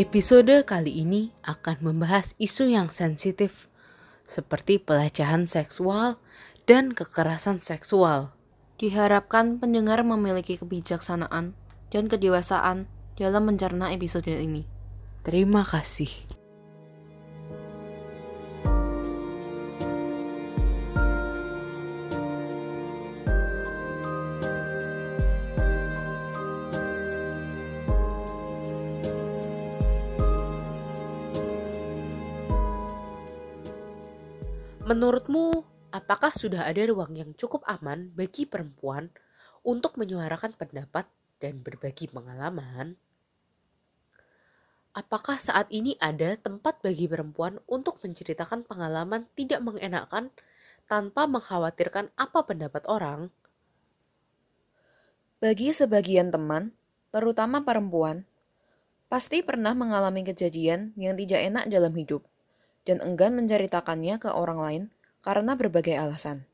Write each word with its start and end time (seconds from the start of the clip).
Episode 0.00 0.64
kali 0.64 1.04
ini 1.04 1.28
akan 1.44 1.84
membahas 1.84 2.32
isu 2.40 2.72
yang 2.72 2.88
sensitif 2.88 3.68
seperti 4.24 4.80
pelecehan 4.80 5.44
seksual 5.44 6.16
dan 6.64 6.96
kekerasan 6.96 7.60
seksual. 7.60 8.32
Diharapkan 8.80 9.60
pendengar 9.60 10.00
memiliki 10.00 10.56
kebijaksanaan 10.56 11.52
dan 11.92 12.04
kedewasaan 12.08 12.88
dalam 13.20 13.44
mencerna 13.44 13.92
episode 13.92 14.32
ini. 14.32 14.64
Terima 15.20 15.68
kasih. 15.68 16.39
Menurutmu, 34.90 35.62
apakah 35.94 36.34
sudah 36.34 36.66
ada 36.66 36.82
ruang 36.82 37.14
yang 37.14 37.30
cukup 37.38 37.62
aman 37.70 38.10
bagi 38.10 38.42
perempuan 38.42 39.06
untuk 39.62 39.94
menyuarakan 39.94 40.50
pendapat 40.58 41.06
dan 41.38 41.62
berbagi 41.62 42.10
pengalaman? 42.10 42.98
Apakah 44.90 45.38
saat 45.38 45.70
ini 45.70 45.94
ada 46.02 46.34
tempat 46.34 46.82
bagi 46.82 47.06
perempuan 47.06 47.62
untuk 47.70 48.02
menceritakan 48.02 48.66
pengalaman 48.66 49.30
tidak 49.38 49.62
mengenakan 49.62 50.34
tanpa 50.90 51.30
mengkhawatirkan 51.30 52.10
apa 52.18 52.42
pendapat 52.42 52.82
orang? 52.90 53.30
Bagi 55.38 55.70
sebagian 55.70 56.34
teman, 56.34 56.74
terutama 57.14 57.62
perempuan, 57.62 58.26
pasti 59.06 59.46
pernah 59.46 59.70
mengalami 59.70 60.26
kejadian 60.26 60.98
yang 60.98 61.14
tidak 61.14 61.46
enak 61.46 61.70
dalam 61.70 61.94
hidup 61.94 62.26
dan 62.90 62.98
enggan 62.98 63.38
menceritakannya 63.38 64.18
ke 64.18 64.34
orang 64.34 64.58
lain 64.58 64.82
karena 65.22 65.54
berbagai 65.54 65.94
alasan. 65.94 66.50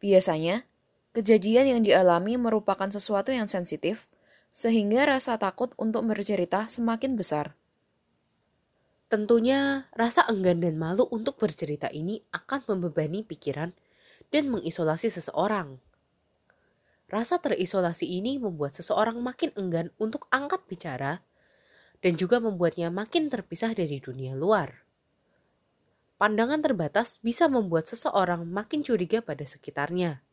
Biasanya, 0.00 0.64
kejadian 1.12 1.76
yang 1.76 1.80
dialami 1.84 2.40
merupakan 2.40 2.88
sesuatu 2.88 3.28
yang 3.28 3.44
sensitif, 3.44 4.08
sehingga 4.48 5.04
rasa 5.04 5.36
takut 5.36 5.76
untuk 5.76 6.08
bercerita 6.08 6.64
semakin 6.64 7.20
besar. 7.20 7.52
Tentunya, 9.12 9.92
rasa 9.92 10.24
enggan 10.30 10.64
dan 10.64 10.80
malu 10.80 11.04
untuk 11.12 11.36
bercerita 11.36 11.92
ini 11.92 12.24
akan 12.32 12.64
membebani 12.64 13.20
pikiran 13.20 13.76
dan 14.32 14.48
mengisolasi 14.48 15.12
seseorang. 15.12 15.76
Rasa 17.12 17.36
terisolasi 17.36 18.08
ini 18.08 18.40
membuat 18.40 18.72
seseorang 18.72 19.20
makin 19.20 19.52
enggan 19.54 19.92
untuk 20.00 20.26
angkat 20.32 20.64
bicara 20.64 21.20
dan 22.04 22.20
juga 22.20 22.36
membuatnya 22.36 22.92
makin 22.92 23.32
terpisah 23.32 23.72
dari 23.72 23.96
dunia 23.96 24.36
luar. 24.36 24.83
Pandangan 26.24 26.64
terbatas 26.64 27.20
bisa 27.20 27.52
membuat 27.52 27.84
seseorang 27.84 28.48
makin 28.48 28.80
curiga 28.80 29.20
pada 29.20 29.44
sekitarnya. 29.44 30.24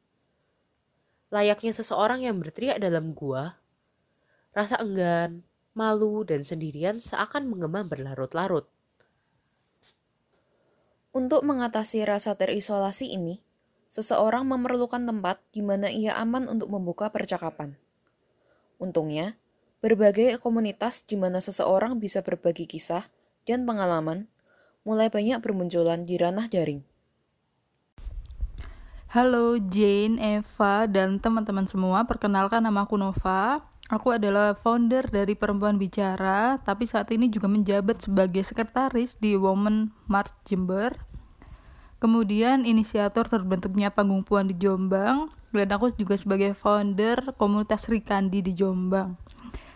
Layaknya 1.27 1.75
seseorang 1.75 2.23
yang 2.23 2.39
berteriak 2.39 2.79
dalam 2.79 3.11
gua, 3.11 3.59
rasa 4.55 4.79
enggan, 4.79 5.43
malu, 5.75 6.23
dan 6.23 6.47
sendirian 6.47 7.03
seakan 7.03 7.51
menggema 7.51 7.83
berlarut-larut. 7.83 8.71
Untuk 11.11 11.43
mengatasi 11.43 12.07
rasa 12.07 12.39
terisolasi 12.39 13.11
ini, 13.11 13.43
seseorang 13.91 14.47
memerlukan 14.47 15.03
tempat 15.03 15.43
di 15.51 15.59
mana 15.59 15.91
ia 15.91 16.15
aman 16.15 16.47
untuk 16.47 16.71
membuka 16.71 17.11
percakapan. 17.11 17.75
Untungnya, 18.79 19.35
berbagai 19.83 20.39
komunitas 20.39 21.03
di 21.03 21.19
mana 21.19 21.43
seseorang 21.43 21.99
bisa 21.99 22.23
berbagi 22.23 22.63
kisah 22.63 23.11
dan 23.43 23.67
pengalaman 23.67 24.31
mulai 24.81 25.13
banyak 25.13 25.37
bermunculan 25.45 26.09
di 26.09 26.17
ranah 26.17 26.49
daring. 26.49 26.81
Halo 29.11 29.59
Jane, 29.59 30.17
Eva, 30.17 30.87
dan 30.87 31.19
teman-teman 31.21 31.67
semua. 31.67 32.07
Perkenalkan 32.07 32.63
nama 32.63 32.87
aku 32.87 32.97
Nova. 32.97 33.61
Aku 33.91 34.15
adalah 34.15 34.55
founder 34.55 35.03
dari 35.11 35.35
Perempuan 35.35 35.75
Bicara, 35.75 36.63
tapi 36.63 36.87
saat 36.87 37.11
ini 37.11 37.27
juga 37.27 37.51
menjabat 37.51 38.07
sebagai 38.07 38.39
sekretaris 38.39 39.19
di 39.19 39.35
Women 39.35 39.91
March 40.07 40.31
Jember. 40.47 40.95
Kemudian 41.99 42.63
inisiator 42.63 43.27
terbentuknya 43.27 43.91
Panggung 43.91 44.23
Puan 44.23 44.47
di 44.47 44.55
Jombang, 44.55 45.29
dan 45.51 45.69
aku 45.75 45.91
juga 45.91 46.15
sebagai 46.15 46.55
founder 46.55 47.35
komunitas 47.35 47.91
Rikandi 47.91 48.39
di 48.39 48.55
Jombang. 48.55 49.19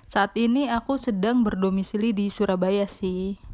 Saat 0.07 0.39
ini 0.39 0.71
aku 0.71 0.95
sedang 0.95 1.43
berdomisili 1.43 2.15
di 2.15 2.31
Surabaya 2.31 2.87
sih 2.87 3.44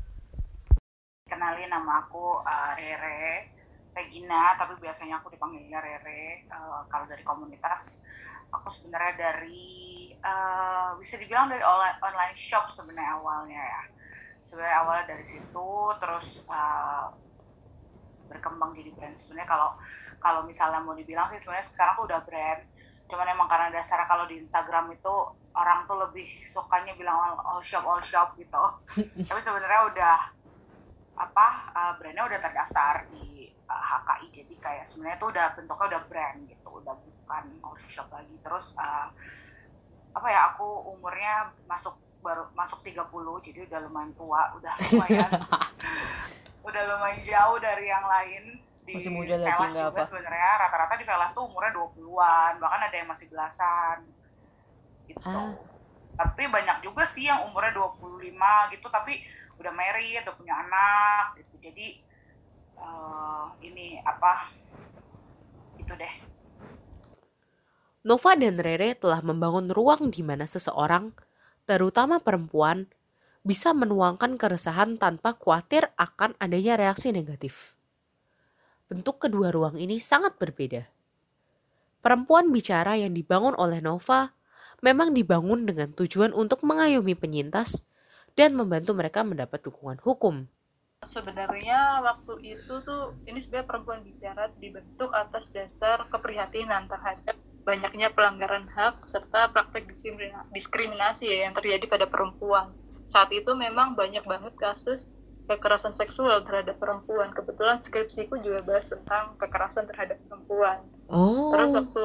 nama 1.71 2.03
aku 2.03 2.43
uh, 2.43 2.75
Rere 2.75 3.47
Regina 3.95 4.55
tapi 4.55 4.75
biasanya 4.79 5.23
aku 5.23 5.31
dipanggilnya 5.31 5.79
Rere 5.79 6.47
uh, 6.51 6.83
kalau 6.91 7.07
dari 7.07 7.23
komunitas. 7.23 8.03
Aku 8.51 8.67
sebenarnya 8.67 9.15
dari 9.15 10.11
uh, 10.19 10.91
bisa 10.99 11.15
dibilang 11.15 11.47
dari 11.47 11.63
online, 11.63 11.95
online 12.03 12.35
shop 12.35 12.67
sebenarnya 12.67 13.15
awalnya 13.15 13.63
ya. 13.63 13.83
Sebenarnya 14.43 14.77
awalnya 14.83 15.05
dari 15.15 15.23
situ 15.23 15.71
terus 16.03 16.43
uh, 16.51 17.07
berkembang 18.27 18.75
jadi 18.75 18.91
brand. 18.91 19.15
Sebenarnya 19.15 19.47
kalau 19.47 19.69
kalau 20.19 20.41
misalnya 20.43 20.83
mau 20.83 20.95
dibilang 20.95 21.31
sih 21.31 21.39
sebenarnya 21.39 21.67
sekarang 21.71 21.95
aku 21.95 22.03
udah 22.11 22.19
brand. 22.27 22.61
Cuman 23.07 23.27
emang 23.27 23.47
karena 23.47 23.71
dasar 23.71 24.03
kalau 24.07 24.27
di 24.27 24.39
Instagram 24.39 24.91
itu 24.95 25.15
orang 25.51 25.83
tuh 25.83 25.99
lebih 25.99 26.27
sukanya 26.47 26.95
bilang 26.95 27.15
all, 27.15 27.35
all 27.43 27.61
shop 27.63 27.83
all 27.83 28.03
shop 28.03 28.35
gitu. 28.35 28.63
Tapi 29.31 29.39
sebenarnya 29.43 29.81
udah 29.91 30.17
apa 31.21 31.47
uh, 31.77 31.93
brandnya 32.01 32.25
udah 32.25 32.39
terdaftar 32.41 33.05
di 33.13 33.53
uh, 33.69 33.73
eh, 33.73 33.83
HKI 33.85 34.27
jadi 34.41 34.55
kayak 34.57 34.85
sebenarnya 34.89 35.17
tuh 35.21 35.29
udah 35.29 35.45
bentuknya 35.53 35.87
udah 35.93 36.01
brand 36.09 36.39
gitu 36.49 36.69
udah 36.81 36.95
bukan 36.97 37.43
workshop 37.61 38.07
lagi. 38.09 38.35
Terus 38.41 38.73
uh, 38.81 39.07
apa 40.11 40.27
ya 40.27 40.51
aku 40.53 40.67
umurnya 40.97 41.53
masuk 41.69 41.95
baru 42.21 42.49
masuk 42.53 42.85
30 42.85 43.05
jadi 43.49 43.59
udah 43.65 43.79
lumayan 43.87 44.11
tua 44.13 44.53
udah 44.53 44.73
lumayan 44.77 45.31
udah 46.67 46.81
lumayan 46.89 47.19
jauh 47.21 47.57
dari 47.61 47.85
yang 47.85 48.05
lain. 48.05 48.43
Di 48.81 48.97
masih 48.97 49.13
muda 49.13 49.37
lah 49.37 49.53
juga 49.53 49.93
apa 49.93 50.01
sebenarnya 50.09 50.51
rata-rata 50.57 50.97
di 50.97 51.05
Velas 51.05 51.31
tuh 51.37 51.45
umurnya 51.45 51.77
20-an 51.77 52.57
bahkan 52.57 52.81
ada 52.89 52.95
yang 52.97 53.09
masih 53.09 53.29
belasan. 53.29 54.09
Gitu. 55.05 55.27
Ah. 55.27 55.51
tapi 56.15 56.47
banyak 56.47 56.85
juga 56.85 57.03
sih 57.03 57.27
yang 57.27 57.43
umurnya 57.49 57.75
25 57.75 58.71
gitu 58.71 58.87
tapi 58.87 59.19
udah 59.61 59.73
married 59.73 60.25
udah 60.25 60.35
punya 60.35 60.53
anak 60.57 61.37
gitu 61.37 61.69
jadi 61.71 61.87
uh, 62.81 63.53
ini 63.61 64.01
apa 64.01 64.49
itu 65.77 65.93
deh 65.93 66.13
Nova 68.01 68.33
dan 68.33 68.57
Rere 68.57 68.97
telah 68.97 69.21
membangun 69.21 69.69
ruang 69.69 70.09
di 70.09 70.25
mana 70.25 70.49
seseorang, 70.49 71.13
terutama 71.69 72.17
perempuan, 72.17 72.89
bisa 73.45 73.77
menuangkan 73.77 74.41
keresahan 74.41 74.97
tanpa 74.97 75.37
khawatir 75.37 75.93
akan 76.01 76.33
adanya 76.41 76.81
reaksi 76.81 77.13
negatif. 77.13 77.77
Bentuk 78.89 79.21
kedua 79.21 79.53
ruang 79.53 79.77
ini 79.77 80.01
sangat 80.01 80.41
berbeda. 80.41 80.89
Perempuan 82.01 82.49
bicara 82.49 82.97
yang 82.97 83.13
dibangun 83.13 83.53
oleh 83.53 83.85
Nova 83.85 84.33
memang 84.81 85.13
dibangun 85.13 85.69
dengan 85.69 85.93
tujuan 85.93 86.33
untuk 86.33 86.65
mengayomi 86.65 87.13
penyintas 87.13 87.85
dan 88.35 88.55
membantu 88.55 88.91
mereka 88.95 89.21
mendapat 89.21 89.59
dukungan 89.63 89.99
hukum. 90.01 90.47
Sebenarnya 91.01 92.05
waktu 92.05 92.53
itu 92.53 92.73
tuh 92.85 93.17
ini 93.25 93.41
sebenarnya 93.41 93.67
perempuan 93.67 94.05
bicara 94.05 94.53
dibentuk 94.61 95.09
atas 95.09 95.49
dasar 95.49 96.05
keprihatinan 96.13 96.85
terhadap 96.85 97.33
banyaknya 97.65 98.13
pelanggaran 98.13 98.69
hak 98.69 99.09
serta 99.09 99.49
praktek 99.49 99.89
diskriminasi 100.53 101.25
ya 101.25 101.49
yang 101.49 101.53
terjadi 101.57 101.85
pada 101.89 102.05
perempuan. 102.05 102.69
Saat 103.09 103.33
itu 103.33 103.51
memang 103.57 103.97
banyak 103.97 104.21
banget 104.23 104.53
kasus 104.61 105.17
kekerasan 105.49 105.97
seksual 105.97 106.45
terhadap 106.45 106.77
perempuan. 106.77 107.33
Kebetulan 107.33 107.81
skripsiku 107.81 108.37
juga 108.39 108.61
bahas 108.61 108.85
tentang 108.85 109.35
kekerasan 109.41 109.89
terhadap 109.89 110.21
perempuan. 110.29 110.85
Oh. 111.09 111.49
Terus 111.51 111.69
waktu 111.75 111.99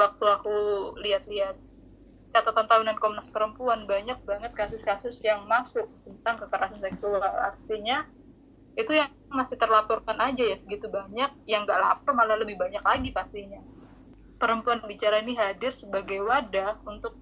waktu 0.00 0.24
aku 0.24 0.56
lihat-lihat 1.04 1.56
catatan 2.30 2.66
tahunan 2.70 2.96
Komnas 2.98 3.28
Perempuan 3.30 3.84
banyak 3.90 4.22
banget 4.22 4.54
kasus-kasus 4.54 5.18
yang 5.26 5.46
masuk 5.50 5.90
tentang 6.06 6.46
kekerasan 6.46 6.80
seksual. 6.80 7.22
Artinya 7.22 8.06
itu 8.78 8.94
yang 8.94 9.10
masih 9.30 9.58
terlaporkan 9.58 10.18
aja 10.22 10.42
ya 10.46 10.56
segitu 10.56 10.86
banyak. 10.86 11.30
Yang 11.46 11.60
nggak 11.66 11.80
lapor 11.82 12.12
malah 12.14 12.38
lebih 12.38 12.54
banyak 12.54 12.82
lagi 12.82 13.10
pastinya. 13.10 13.58
Perempuan 14.40 14.80
bicara 14.86 15.20
ini 15.20 15.36
hadir 15.36 15.74
sebagai 15.76 16.22
wadah 16.24 16.80
untuk 16.88 17.18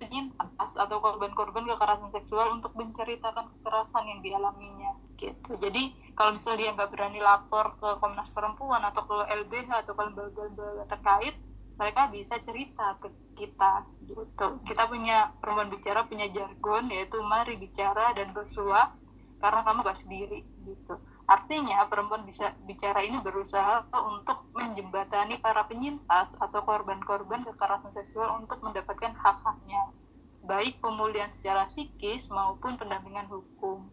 penyintas 0.00 0.72
atau 0.74 0.98
korban-korban 0.98 1.68
kekerasan 1.68 2.10
seksual 2.10 2.56
untuk 2.56 2.72
menceritakan 2.72 3.52
kekerasan 3.60 4.04
yang 4.08 4.20
dialaminya 4.24 4.96
gitu. 5.20 5.60
Jadi 5.60 5.92
kalau 6.16 6.40
misalnya 6.40 6.58
dia 6.58 6.70
nggak 6.72 6.90
berani 6.90 7.20
lapor 7.20 7.76
ke 7.76 7.88
Komnas 8.00 8.32
Perempuan 8.32 8.80
atau 8.80 9.04
ke 9.04 9.16
LBH 9.28 9.84
atau 9.84 9.92
ke 9.92 10.02
lembaga-lembaga 10.08 10.84
terkait 10.88 11.36
mereka 11.76 12.12
bisa 12.12 12.36
cerita 12.44 12.96
ke 13.00 13.08
kita. 13.40 13.88
Gitu. 14.04 14.46
Kita 14.68 14.84
punya 14.84 15.32
perempuan 15.40 15.72
bicara 15.72 16.04
punya 16.04 16.28
jargon 16.28 16.92
yaitu 16.92 17.16
mari 17.24 17.56
bicara 17.56 18.12
dan 18.12 18.28
bersua 18.36 18.92
karena 19.40 19.64
kamu 19.64 19.80
gak 19.88 20.00
sendiri 20.04 20.40
gitu. 20.68 21.00
Artinya 21.24 21.86
perempuan 21.86 22.26
bisa 22.26 22.52
bicara 22.66 23.00
ini 23.06 23.22
berusaha 23.22 23.86
untuk 23.94 24.50
menjembatani 24.52 25.38
para 25.40 25.64
penyintas 25.64 26.34
atau 26.36 26.60
korban-korban 26.66 27.46
kekerasan 27.46 27.94
seksual 27.96 28.42
untuk 28.44 28.60
mendapatkan 28.60 29.14
hak-haknya. 29.14 29.94
Baik 30.44 30.82
pemulihan 30.82 31.30
secara 31.38 31.70
psikis 31.70 32.26
maupun 32.28 32.76
pendampingan 32.76 33.30
hukum. 33.30 33.86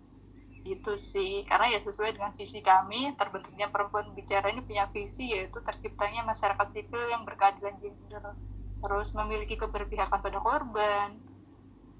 Gitu 0.66 0.98
sih. 0.98 1.46
Karena 1.46 1.78
ya 1.78 1.80
sesuai 1.86 2.18
dengan 2.18 2.34
visi 2.34 2.60
kami 2.60 3.14
terbentuknya 3.16 3.70
perempuan 3.70 4.12
bicara 4.18 4.50
ini 4.50 4.66
punya 4.66 4.90
visi 4.90 5.30
yaitu 5.32 5.62
terciptanya 5.62 6.26
masyarakat 6.26 6.68
sipil 6.74 7.06
yang 7.08 7.22
berkeadilan 7.24 7.78
gender 7.78 8.34
terus 8.78 9.14
memiliki 9.18 9.58
keberpihakan 9.58 10.20
pada 10.22 10.40
korban 10.42 11.18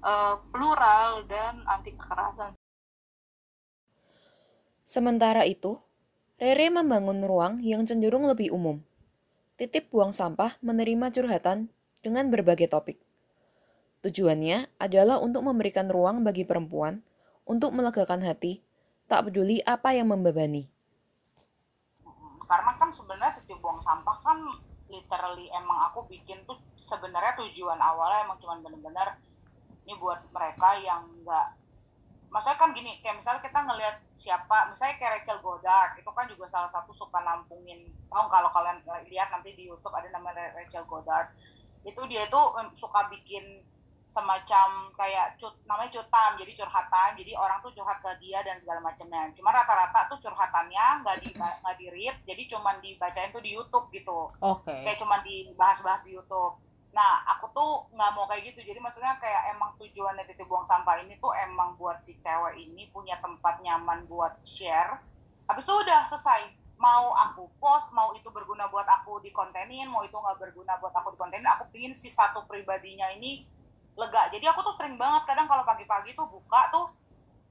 uh, 0.02 0.38
plural 0.50 1.26
dan 1.26 1.62
anti 1.66 1.94
kekerasan 1.94 2.54
sementara 4.86 5.44
itu 5.44 5.82
Rere 6.38 6.70
membangun 6.70 7.26
ruang 7.26 7.58
yang 7.66 7.82
cenderung 7.82 8.22
lebih 8.22 8.54
umum. 8.54 8.78
Titip 9.58 9.90
buang 9.90 10.14
sampah 10.14 10.54
menerima 10.62 11.10
curhatan 11.10 11.66
dengan 11.98 12.30
berbagai 12.30 12.70
topik. 12.70 13.02
Tujuannya 14.06 14.70
adalah 14.78 15.18
untuk 15.18 15.42
memberikan 15.42 15.90
ruang 15.90 16.22
bagi 16.22 16.46
perempuan 16.46 17.02
untuk 17.42 17.74
melegakan 17.74 18.22
hati, 18.22 18.62
tak 19.10 19.26
peduli 19.26 19.58
apa 19.66 19.98
yang 19.98 20.14
membebani. 20.14 20.70
Karena 22.46 22.78
kan 22.78 22.94
sebenarnya 22.94 23.42
titik 23.42 23.58
buang 23.58 23.82
sampah 23.82 24.22
kan 24.22 24.38
literally 24.86 25.50
emang 25.50 25.90
aku 25.90 26.06
bikin 26.06 26.38
tuh 26.46 26.62
sebenarnya 26.88 27.36
tujuan 27.36 27.76
awalnya 27.76 28.24
emang 28.24 28.40
cuma 28.40 28.56
bener-bener 28.64 29.20
ini 29.84 29.92
buat 30.00 30.24
mereka 30.32 30.80
yang 30.80 31.04
enggak 31.04 31.52
maksudnya 32.28 32.60
kan 32.60 32.70
gini 32.76 33.00
kayak 33.00 33.20
misalnya 33.20 33.40
kita 33.40 33.60
ngelihat 33.64 33.96
siapa 34.20 34.68
misalnya 34.72 35.00
kayak 35.00 35.12
Rachel 35.20 35.40
Goddard 35.40 35.96
itu 35.96 36.10
kan 36.12 36.24
juga 36.28 36.44
salah 36.48 36.68
satu 36.68 36.92
suka 36.92 37.20
nampungin 37.24 37.88
tahu 38.08 38.28
kalau 38.28 38.52
kalian 38.52 38.84
lihat 39.08 39.32
nanti 39.32 39.56
di 39.56 39.68
YouTube 39.68 39.92
ada 39.96 40.12
nama 40.12 40.32
Rachel 40.32 40.84
Goddard 40.84 41.32
itu 41.88 42.00
dia 42.04 42.28
itu 42.28 42.40
suka 42.76 43.08
bikin 43.08 43.64
semacam 44.08 44.90
kayak 44.98 45.36
cut 45.38 45.54
namanya 45.68 45.94
cutam 45.94 46.34
jadi 46.40 46.52
curhatan 46.58 47.10
jadi 47.16 47.32
orang 47.38 47.60
tuh 47.60 47.70
curhat 47.76 48.02
ke 48.02 48.10
dia 48.18 48.40
dan 48.42 48.58
segala 48.58 48.80
macamnya. 48.82 49.30
Cuma 49.36 49.52
rata-rata 49.52 50.10
tuh 50.10 50.18
curhatannya 50.24 51.04
nggak 51.04 51.16
di 51.22 51.28
nggak 51.36 51.76
di 51.78 51.86
read 51.92 52.16
jadi 52.24 52.42
cuma 52.50 52.74
dibacain 52.82 53.30
tuh 53.30 53.44
di 53.44 53.54
YouTube 53.54 53.86
gitu. 53.94 54.26
Oke. 54.42 54.68
Okay. 54.68 54.80
kayak 54.82 54.98
cuma 54.98 55.22
dibahas-bahas 55.22 56.02
di 56.02 56.16
YouTube 56.16 56.56
nah 56.88 57.20
aku 57.36 57.52
tuh 57.52 57.70
nggak 57.94 58.10
mau 58.16 58.24
kayak 58.26 58.52
gitu. 58.52 58.64
Jadi 58.64 58.80
maksudnya 58.80 59.16
kayak 59.20 59.54
emang 59.54 59.76
tujuannya 59.76 60.24
titik 60.24 60.48
buang 60.48 60.64
sampah 60.64 61.00
ini 61.04 61.20
tuh 61.20 61.32
emang 61.36 61.76
buat 61.76 62.00
si 62.02 62.16
cewek 62.20 62.58
ini 62.58 62.88
punya 62.90 63.20
tempat 63.20 63.60
nyaman 63.60 64.08
buat 64.08 64.40
share. 64.42 64.98
Habis 65.46 65.64
itu 65.64 65.74
udah 65.74 66.08
selesai. 66.08 66.56
Mau 66.78 67.10
aku 67.10 67.50
post 67.58 67.90
mau 67.90 68.14
itu 68.14 68.30
berguna 68.30 68.70
buat 68.70 68.86
aku 68.86 69.18
di 69.18 69.34
kontenin 69.34 69.90
mau 69.90 70.06
itu 70.06 70.14
nggak 70.14 70.38
berguna 70.38 70.78
buat 70.78 70.94
aku 70.94 71.14
di 71.14 71.18
kontenin 71.18 71.50
aku 71.50 71.66
pingin 71.74 71.94
si 71.98 72.06
satu 72.06 72.46
pribadinya 72.46 73.10
ini 73.10 73.42
lega. 73.98 74.30
Jadi 74.30 74.46
aku 74.46 74.62
tuh 74.62 74.74
sering 74.78 74.94
banget 74.94 75.26
kadang 75.26 75.50
kalau 75.50 75.66
pagi-pagi 75.66 76.14
tuh 76.14 76.30
buka 76.30 76.70
tuh 76.70 76.94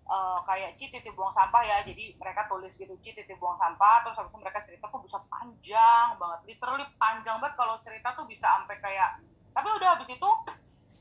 uh, 0.08 0.40
kayak 0.48 0.80
Ci 0.80 0.90
titip 0.90 1.14
buang 1.14 1.32
sampah 1.32 1.62
ya. 1.64 1.78
Jadi 1.84 2.16
mereka 2.18 2.48
tulis 2.48 2.74
gitu 2.74 2.96
Ci 3.04 3.14
titip 3.14 3.38
buang 3.38 3.60
sampah. 3.60 4.08
Terus 4.08 4.16
habis 4.18 4.32
itu 4.32 4.40
mereka 4.40 4.60
cerita 4.64 4.86
tuh 4.88 5.02
bisa 5.04 5.18
panjang 5.28 6.16
banget 6.18 6.40
literally 6.48 6.88
panjang 6.98 7.38
banget. 7.38 7.56
Kalau 7.60 7.76
cerita 7.84 8.16
tuh 8.16 8.26
bisa 8.26 8.48
sampai 8.48 8.80
kayak 8.80 9.22
tapi 9.58 9.74
udah 9.74 9.98
habis 9.98 10.10
itu 10.14 10.30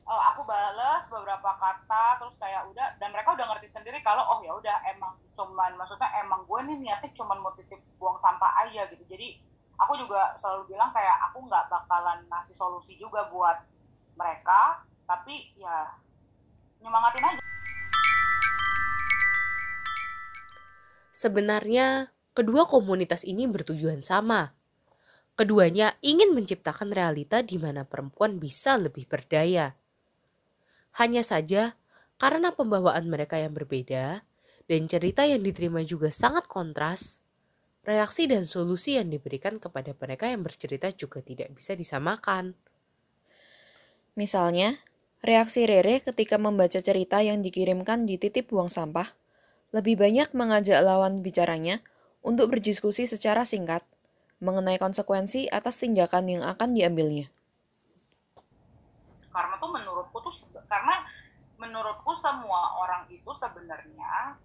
uh, 0.08 0.22
aku 0.32 0.48
bales 0.48 1.04
beberapa 1.12 1.50
kata 1.60 2.16
terus 2.22 2.40
kayak 2.40 2.64
udah 2.72 2.96
dan 2.96 3.12
mereka 3.12 3.36
udah 3.36 3.52
ngerti 3.52 3.68
sendiri 3.68 4.00
kalau 4.00 4.24
oh 4.32 4.40
ya 4.40 4.56
udah 4.56 4.80
emang 4.88 5.12
cuman 5.36 5.76
maksudnya 5.76 6.08
emang 6.24 6.40
gue 6.48 6.60
nih 6.72 6.76
niatnya 6.88 7.12
cuman 7.12 7.36
mau 7.44 7.52
titip 7.52 7.76
buang 8.00 8.16
sampah 8.22 8.64
aja 8.64 8.88
gitu. 8.88 9.04
Jadi 9.04 9.36
aku 9.76 9.92
juga 10.00 10.40
selalu 10.40 10.72
bilang 10.72 10.88
kayak 10.96 11.16
aku 11.30 11.44
nggak 11.44 11.68
bakalan 11.68 12.24
ngasih 12.32 12.56
solusi 12.56 12.96
juga 12.96 13.28
buat 13.28 13.60
mereka 14.16 14.80
tapi 15.04 15.52
ya 15.54 15.92
nyemangatin 16.80 17.24
aja 17.24 17.40
Sebenarnya, 21.16 22.12
kedua 22.36 22.68
komunitas 22.68 23.24
ini 23.24 23.48
bertujuan 23.48 24.04
sama. 24.04 24.52
Keduanya 25.32 25.96
ingin 26.04 26.36
menciptakan 26.36 26.92
realita 26.92 27.40
di 27.40 27.56
mana 27.56 27.88
perempuan 27.88 28.36
bisa 28.36 28.76
lebih 28.76 29.08
berdaya. 29.08 29.72
Hanya 31.00 31.24
saja, 31.24 31.80
karena 32.20 32.52
pembawaan 32.52 33.08
mereka 33.08 33.40
yang 33.40 33.56
berbeda 33.56 34.28
dan 34.68 34.82
cerita 34.92 35.24
yang 35.24 35.40
diterima 35.40 35.80
juga 35.88 36.12
sangat 36.12 36.44
kontras, 36.52 37.24
reaksi 37.88 38.28
dan 38.28 38.44
solusi 38.44 39.00
yang 39.00 39.08
diberikan 39.08 39.56
kepada 39.56 39.96
mereka 39.96 40.28
yang 40.28 40.44
bercerita 40.44 40.92
juga 40.92 41.24
tidak 41.24 41.48
bisa 41.56 41.72
disamakan. 41.72 42.52
Misalnya, 44.20 44.84
Reaksi 45.24 45.64
Rere 45.64 46.04
ketika 46.04 46.36
membaca 46.36 46.76
cerita 46.76 47.24
yang 47.24 47.40
dikirimkan 47.40 48.04
di 48.04 48.20
titip 48.20 48.52
buang 48.52 48.68
sampah 48.68 49.16
lebih 49.76 50.00
banyak 50.00 50.32
mengajak 50.32 50.80
lawan 50.80 51.20
bicaranya 51.20 51.84
untuk 52.24 52.48
berdiskusi 52.48 53.04
secara 53.04 53.44
singkat 53.44 53.84
mengenai 54.40 54.80
konsekuensi 54.80 55.52
atas 55.52 55.76
tindakan 55.76 56.24
yang 56.32 56.42
akan 56.48 56.72
diambilnya. 56.72 57.28
Karena 59.28 59.60
tuh 59.60 59.68
menurutku 59.68 60.16
tuh 60.24 60.32
karena 60.64 61.04
menurutku 61.60 62.16
semua 62.16 62.80
orang 62.80 63.04
itu 63.12 63.28
sebenarnya 63.36 64.40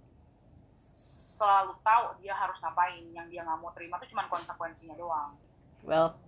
selalu 1.40 1.80
tahu 1.80 2.20
dia 2.20 2.36
harus 2.36 2.60
ngapain 2.60 3.08
yang 3.16 3.28
dia 3.32 3.42
nggak 3.48 3.60
mau 3.60 3.72
terima 3.72 3.96
tuh 4.04 4.12
cuma 4.12 4.28
konsekuensinya 4.28 5.00
doang. 5.00 5.32
Well, 5.88 6.20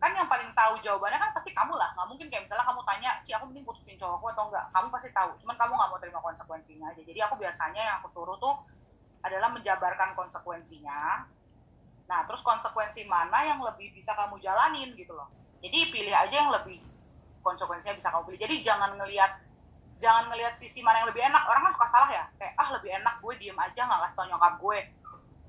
kan 0.00 0.16
yang 0.16 0.24
paling 0.32 0.48
tahu 0.56 0.80
jawabannya 0.80 1.20
kan 1.20 1.30
pasti 1.36 1.52
kamu 1.52 1.76
lah. 1.76 1.92
Nggak 1.92 2.08
mungkin 2.08 2.26
kayak 2.32 2.48
misalnya 2.48 2.64
kamu 2.64 2.80
tanya 2.88 3.10
Ci 3.20 3.36
aku 3.36 3.44
mending 3.52 3.68
putusin 3.68 4.00
cowokku 4.00 4.32
atau 4.32 4.48
enggak? 4.48 4.64
Kamu 4.72 4.88
pasti 4.88 5.12
tahu. 5.12 5.30
Cuman 5.44 5.56
kamu 5.60 5.72
nggak 5.76 5.90
mau 5.92 6.00
terima 6.00 6.20
konsekuensinya 6.24 6.86
aja. 6.88 7.02
Jadi 7.04 7.20
aku 7.20 7.36
biasanya 7.36 7.82
yang 7.84 7.96
aku 8.00 8.08
suruh 8.16 8.40
tuh 8.40 8.56
adalah 9.20 9.52
menjabarkan 9.52 10.16
konsekuensinya. 10.16 11.28
Nah 12.08 12.20
terus 12.24 12.40
konsekuensi 12.40 13.04
mana 13.04 13.44
yang 13.44 13.60
lebih 13.60 13.92
bisa 13.92 14.16
kamu 14.16 14.40
jalanin 14.40 14.96
gitu 14.96 15.12
loh. 15.12 15.28
Jadi 15.60 15.92
pilih 15.92 16.16
aja 16.16 16.32
yang 16.32 16.48
lebih 16.48 16.80
konsekuensinya 17.44 18.00
bisa 18.00 18.08
kamu 18.08 18.32
pilih. 18.32 18.40
Jadi 18.48 18.54
jangan 18.64 18.96
ngelihat 18.96 19.36
jangan 20.00 20.32
ngelihat 20.32 20.56
sisi 20.56 20.80
mana 20.80 21.04
yang 21.04 21.12
lebih 21.12 21.28
enak. 21.28 21.44
Orang 21.44 21.68
kan 21.68 21.72
suka 21.76 21.88
salah 21.92 22.08
ya. 22.08 22.24
Kayak 22.40 22.56
ah 22.56 22.72
lebih 22.72 22.96
enak 22.96 23.20
gue 23.20 23.32
diem 23.36 23.58
aja 23.60 23.84
nggak 23.84 24.00
kasih 24.08 24.16
tau 24.16 24.26
nyokap 24.32 24.54
gue. 24.56 24.78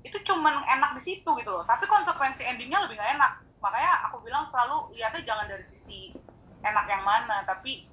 Itu 0.04 0.20
cuman 0.28 0.60
enak 0.76 0.92
di 1.00 1.02
situ 1.08 1.30
gitu 1.40 1.48
loh. 1.48 1.64
Tapi 1.64 1.88
konsekuensi 1.88 2.44
endingnya 2.44 2.84
lebih 2.84 3.00
nggak 3.00 3.16
enak 3.16 3.32
makanya 3.62 4.10
aku 4.10 4.18
bilang 4.26 4.44
selalu 4.50 4.90
lihatnya 4.98 5.22
jangan 5.22 5.46
dari 5.46 5.62
sisi 5.62 6.10
enak 6.62 6.86
yang 6.90 7.02
mana 7.06 7.46
tapi 7.46 7.86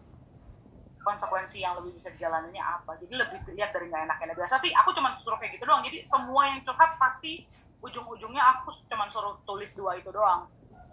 konsekuensi 0.99 1.63
yang 1.63 1.79
lebih 1.79 1.95
bisa 1.97 2.11
dijalaninya 2.11 2.79
apa. 2.79 2.99
Jadi 2.99 3.13
lebih 3.15 3.39
lihat 3.55 3.71
dari 3.71 3.87
nggak 3.87 4.03
enaknya. 4.09 4.35
Biasa 4.35 4.59
sih 4.59 4.71
aku 4.75 4.91
cuma 4.91 5.15
suruh 5.21 5.39
kayak 5.39 5.57
gitu 5.57 5.65
doang. 5.65 5.81
Jadi 5.81 6.03
semua 6.03 6.51
yang 6.51 6.61
curhat 6.67 6.99
pasti 6.99 7.47
ujung-ujungnya 7.79 8.43
aku 8.43 8.75
cuma 8.91 9.07
suruh 9.07 9.39
tulis 9.47 9.71
dua 9.73 9.95
itu 9.95 10.11
doang. 10.11 10.45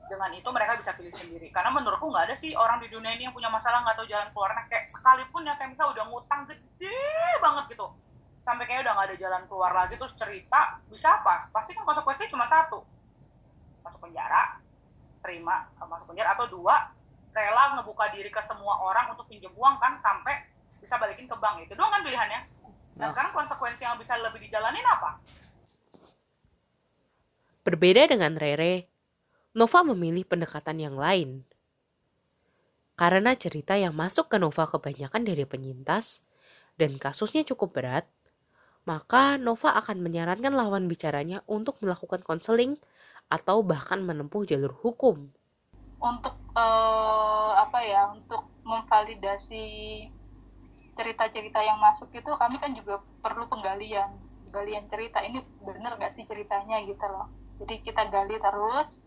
Dengan 0.06 0.30
itu 0.30 0.46
mereka 0.54 0.78
bisa 0.78 0.94
pilih 0.94 1.10
sendiri. 1.10 1.50
Karena 1.50 1.74
menurutku 1.74 2.06
nggak 2.06 2.30
ada 2.30 2.36
sih 2.38 2.54
orang 2.54 2.78
di 2.78 2.86
dunia 2.86 3.18
ini 3.18 3.26
yang 3.26 3.34
punya 3.34 3.50
masalah 3.50 3.82
nggak 3.82 3.98
tahu 3.98 4.06
jalan 4.06 4.30
keluarnya. 4.30 4.62
Kayak 4.70 4.84
sekalipun 4.94 5.42
ya 5.42 5.54
kayak 5.58 5.74
misalnya 5.74 5.90
udah 5.98 6.04
ngutang 6.14 6.42
gede 6.46 7.02
banget 7.42 7.64
gitu. 7.74 7.86
Sampai 8.46 8.64
kayak 8.70 8.86
udah 8.86 8.92
nggak 8.94 9.06
ada 9.10 9.16
jalan 9.18 9.42
keluar 9.50 9.72
lagi 9.74 9.98
terus 9.98 10.14
cerita 10.14 10.78
bisa 10.86 11.18
apa? 11.18 11.50
Pasti 11.50 11.74
kan 11.74 11.82
konsekuensinya 11.82 12.30
cuma 12.30 12.46
satu. 12.46 12.78
Masuk 13.82 14.06
penjara 14.06 14.65
terima 15.26 15.66
masuk 15.82 16.14
penjara 16.14 16.38
atau 16.38 16.46
dua 16.46 16.94
rela 17.34 17.74
ngebuka 17.76 18.14
diri 18.14 18.30
ke 18.30 18.38
semua 18.46 18.78
orang 18.80 19.10
untuk 19.12 19.26
pinjam 19.26 19.50
uang 19.58 19.76
kan 19.82 19.98
sampai 19.98 20.46
bisa 20.78 20.96
balikin 20.96 21.26
ke 21.26 21.34
bank. 21.34 21.66
Itu 21.66 21.74
doang 21.74 21.90
kan 21.90 22.00
pilihannya. 22.06 22.40
Nah, 22.96 23.04
nah. 23.04 23.08
sekarang 23.10 23.34
konsekuensi 23.34 23.82
yang 23.82 23.98
bisa 23.98 24.14
lebih 24.16 24.40
dijalanin 24.40 24.86
apa? 24.86 25.18
Berbeda 27.66 28.06
dengan 28.06 28.38
Rere 28.38 28.86
Nova 29.56 29.80
memilih 29.82 30.22
pendekatan 30.28 30.78
yang 30.78 30.94
lain. 31.00 31.42
Karena 32.96 33.32
cerita 33.36 33.76
yang 33.76 33.92
masuk 33.92 34.32
ke 34.32 34.36
Nova 34.40 34.64
kebanyakan 34.64 35.24
dari 35.24 35.44
penyintas 35.44 36.24
dan 36.80 36.96
kasusnya 36.96 37.44
cukup 37.44 37.76
berat, 37.76 38.04
maka 38.84 39.40
Nova 39.40 39.76
akan 39.80 40.04
menyarankan 40.04 40.52
lawan 40.52 40.88
bicaranya 40.88 41.40
untuk 41.48 41.80
melakukan 41.80 42.20
konseling 42.20 42.76
atau 43.26 43.62
bahkan 43.62 44.02
menempuh 44.02 44.46
jalur 44.46 44.70
hukum. 44.70 45.30
Untuk 45.98 46.34
uh, 46.54 47.52
apa 47.58 47.82
ya? 47.82 48.10
Untuk 48.14 48.46
memvalidasi 48.62 49.64
cerita-cerita 50.96 51.60
yang 51.60 51.78
masuk 51.78 52.08
itu 52.14 52.30
kami 52.40 52.56
kan 52.56 52.72
juga 52.72 53.04
perlu 53.20 53.44
penggalian, 53.52 54.16
penggalian 54.48 54.88
cerita 54.88 55.20
ini 55.20 55.44
benar 55.60 56.00
gak 56.00 56.14
sih 56.16 56.24
ceritanya 56.24 56.80
gitu 56.86 57.04
loh. 57.04 57.28
Jadi 57.60 57.84
kita 57.84 58.08
gali 58.08 58.36
terus, 58.40 59.00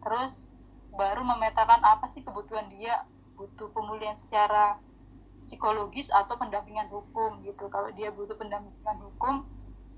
terus 0.00 0.48
baru 0.94 1.20
memetakan 1.26 1.82
apa 1.82 2.06
sih 2.12 2.22
kebutuhan 2.22 2.70
dia 2.70 3.02
butuh 3.34 3.66
pemulihan 3.74 4.14
secara 4.16 4.78
psikologis 5.44 6.08
atau 6.08 6.38
pendampingan 6.40 6.88
hukum 6.88 7.42
gitu 7.44 7.68
kalau 7.68 7.92
dia 7.92 8.08
butuh 8.14 8.38
pendampingan 8.38 8.98
hukum 9.02 9.44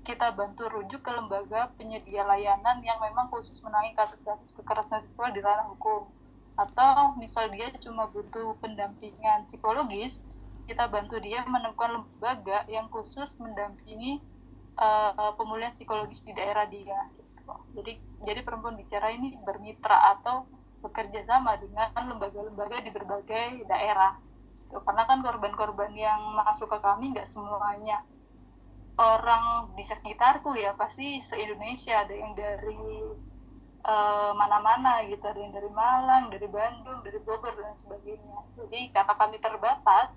kita 0.07 0.31
bantu 0.31 0.71
rujuk 0.71 1.03
ke 1.03 1.11
lembaga 1.11 1.67
penyedia 1.75 2.23
layanan 2.23 2.79
yang 2.79 2.95
memang 3.03 3.27
khusus 3.27 3.59
menangani 3.59 3.91
kasus-kasus 3.91 4.55
kekerasan 4.55 5.03
seksual 5.03 5.35
di 5.35 5.43
ranah 5.43 5.67
hukum 5.67 6.07
atau 6.55 7.19
misal 7.19 7.51
dia 7.51 7.75
cuma 7.83 8.07
butuh 8.07 8.55
pendampingan 8.63 9.43
psikologis 9.51 10.23
kita 10.63 10.87
bantu 10.87 11.19
dia 11.19 11.43
menemukan 11.43 11.99
lembaga 11.99 12.63
yang 12.71 12.87
khusus 12.87 13.35
mendampingi 13.35 14.23
uh, 14.79 15.35
pemulihan 15.35 15.75
psikologis 15.75 16.23
di 16.23 16.31
daerah 16.31 16.63
dia 16.71 17.11
gitu. 17.19 17.53
jadi 17.75 17.99
jadi 18.23 18.39
perempuan 18.47 18.79
bicara 18.79 19.11
ini 19.11 19.35
bermitra 19.43 20.15
atau 20.15 20.47
bekerja 20.79 21.27
sama 21.27 21.59
dengan 21.59 21.91
lembaga-lembaga 22.15 22.79
di 22.79 22.95
berbagai 22.95 23.67
daerah 23.67 24.15
gitu. 24.55 24.79
karena 24.87 25.03
kan 25.03 25.19
korban-korban 25.19 25.91
yang 25.99 26.31
masuk 26.31 26.71
ke 26.71 26.79
kami 26.79 27.11
nggak 27.11 27.27
semuanya 27.27 28.07
orang 28.97 29.73
di 29.77 29.85
sekitarku 29.85 30.57
ya 30.57 30.73
pasti 30.73 31.21
se-Indonesia. 31.21 32.03
Ada 32.03 32.13
yang 32.17 32.33
dari 32.33 32.81
uh, 33.85 34.31
mana-mana 34.33 35.05
gitu. 35.05 35.21
Ada 35.21 35.39
yang 35.39 35.53
dari 35.53 35.69
Malang, 35.71 36.33
dari 36.33 36.47
Bandung, 36.49 36.99
dari 37.05 37.19
Bogor 37.21 37.53
dan 37.53 37.77
sebagainya. 37.77 38.37
Jadi 38.57 38.91
karena 38.91 39.13
kami 39.13 39.37
terbatas 39.37 40.11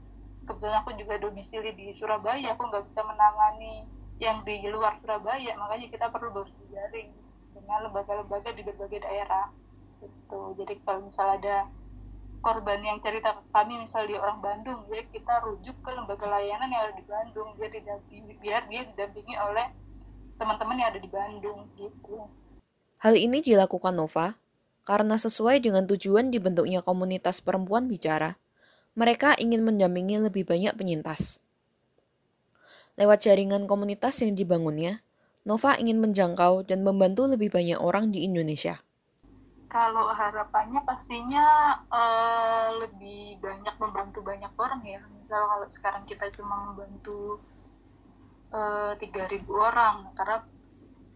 kebetulan 0.49 0.83
aku 0.83 0.97
juga 0.99 1.15
domisili 1.21 1.71
di 1.77 1.95
Surabaya 1.95 2.57
aku 2.57 2.67
nggak 2.67 2.91
bisa 2.91 3.05
menangani 3.07 3.87
yang 4.19 4.41
di 4.43 4.65
luar 4.69 4.97
Surabaya. 5.01 5.55
Makanya 5.57 5.87
kita 5.93 6.07
perlu 6.09 6.33
berjejaring 6.33 7.13
dengan 7.53 7.79
lembaga-lembaga 7.89 8.51
di 8.57 8.63
berbagai 8.65 9.05
daerah. 9.05 9.53
Gitu. 10.01 10.41
Jadi 10.57 10.75
kalau 10.83 11.05
misalnya 11.05 11.37
ada 11.37 11.57
korban 12.40 12.80
yang 12.80 12.99
cerita 13.04 13.37
ke 13.37 13.42
kami 13.52 13.85
misal 13.85 14.09
dia 14.09 14.16
orang 14.16 14.40
Bandung 14.40 14.80
ya 14.88 15.04
kita 15.12 15.44
rujuk 15.44 15.76
ke 15.85 15.90
lembaga 15.92 16.25
layanan 16.25 16.73
yang 16.73 16.82
ada 16.88 16.94
di 16.97 17.04
Bandung 17.04 17.52
biar 17.61 17.70
didampingi 17.73 18.32
biar 18.40 18.62
dia 18.73 18.82
didampingi 18.88 19.37
oleh 19.37 19.66
teman-teman 20.40 20.76
yang 20.80 20.88
ada 20.88 21.00
di 21.00 21.11
Bandung 21.12 21.68
gitu. 21.76 22.26
Hal 23.00 23.14
ini 23.16 23.44
dilakukan 23.44 23.92
Nova 23.92 24.40
karena 24.88 25.20
sesuai 25.20 25.61
dengan 25.61 25.85
tujuan 25.85 26.32
dibentuknya 26.32 26.80
komunitas 26.80 27.44
perempuan 27.44 27.87
bicara, 27.87 28.40
mereka 28.97 29.37
ingin 29.37 29.61
mendampingi 29.61 30.16
lebih 30.16 30.49
banyak 30.49 30.73
penyintas. 30.73 31.44
Lewat 32.97 33.25
jaringan 33.25 33.68
komunitas 33.68 34.25
yang 34.25 34.32
dibangunnya, 34.32 35.04
Nova 35.44 35.76
ingin 35.76 36.00
menjangkau 36.00 36.64
dan 36.64 36.85
membantu 36.85 37.28
lebih 37.28 37.52
banyak 37.52 37.76
orang 37.76 38.12
di 38.12 38.25
Indonesia 38.25 38.80
kalau 39.71 40.11
harapannya 40.11 40.83
pastinya 40.83 41.79
uh, 41.87 42.75
lebih 42.83 43.39
banyak 43.39 43.75
membantu 43.79 44.19
banyak 44.21 44.50
orang 44.59 44.83
ya. 44.83 44.99
Misal 45.15 45.47
kalau 45.47 45.69
sekarang 45.71 46.05
kita 46.11 46.27
cuma 46.35 46.75
membantu 46.75 47.39
uh, 48.50 48.99
3.000 48.99 49.47
orang 49.47 50.11
karena 50.19 50.43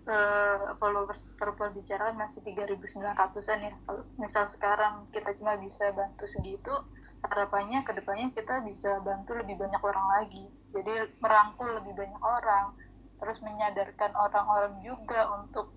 uh, 0.06 0.78
followers 0.78 1.34
perempuan 1.34 1.74
bicara 1.74 2.14
masih 2.14 2.46
3.900an 2.46 3.58
ya. 3.58 3.74
Kalau 3.74 4.02
misal 4.22 4.46
sekarang 4.54 5.10
kita 5.10 5.34
cuma 5.34 5.58
bisa 5.58 5.90
bantu 5.90 6.24
segitu 6.30 6.72
harapannya 7.26 7.82
ke 7.82 7.92
depannya 7.96 8.30
kita 8.36 8.62
bisa 8.62 9.02
bantu 9.02 9.34
lebih 9.34 9.58
banyak 9.58 9.82
orang 9.82 10.06
lagi. 10.14 10.46
Jadi 10.70 11.10
merangkul 11.18 11.74
lebih 11.82 11.98
banyak 11.98 12.22
orang 12.22 12.78
terus 13.18 13.42
menyadarkan 13.42 14.14
orang-orang 14.14 14.78
juga 14.84 15.26
untuk 15.42 15.74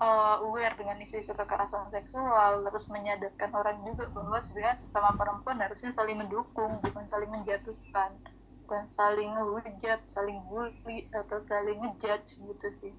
uh, 0.00 0.40
aware 0.42 0.74
dengan 0.74 0.96
isu-isu 0.98 1.36
kekerasan 1.36 1.92
seksual 1.92 2.64
terus 2.64 2.88
menyadarkan 2.88 3.52
orang 3.52 3.78
juga 3.84 4.08
bahwa 4.10 4.40
sebenarnya 4.40 4.80
sesama 4.80 5.14
perempuan 5.14 5.60
harusnya 5.60 5.92
saling 5.92 6.18
mendukung 6.18 6.80
bukan 6.80 7.04
saling 7.06 7.30
menjatuhkan 7.30 8.16
bukan 8.64 8.84
saling 8.88 9.30
ngehujat 9.36 10.00
saling 10.08 10.40
bully 10.48 11.06
atau 11.12 11.38
saling 11.38 11.78
ngejudge 11.78 12.40
gitu 12.40 12.68
sih 12.80 12.94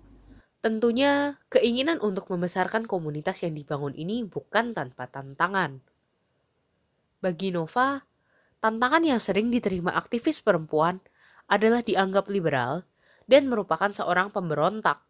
Tentunya, 0.62 1.42
keinginan 1.50 1.98
untuk 2.06 2.30
membesarkan 2.30 2.86
komunitas 2.86 3.42
yang 3.42 3.58
dibangun 3.58 3.98
ini 3.98 4.22
bukan 4.22 4.78
tanpa 4.78 5.10
tantangan. 5.10 5.82
Bagi 7.18 7.50
Nova, 7.50 8.06
tantangan 8.62 9.02
yang 9.02 9.18
sering 9.18 9.50
diterima 9.50 9.98
aktivis 9.98 10.38
perempuan 10.38 11.02
adalah 11.50 11.82
dianggap 11.82 12.30
liberal 12.30 12.86
dan 13.26 13.50
merupakan 13.50 13.90
seorang 13.90 14.30
pemberontak 14.30 15.02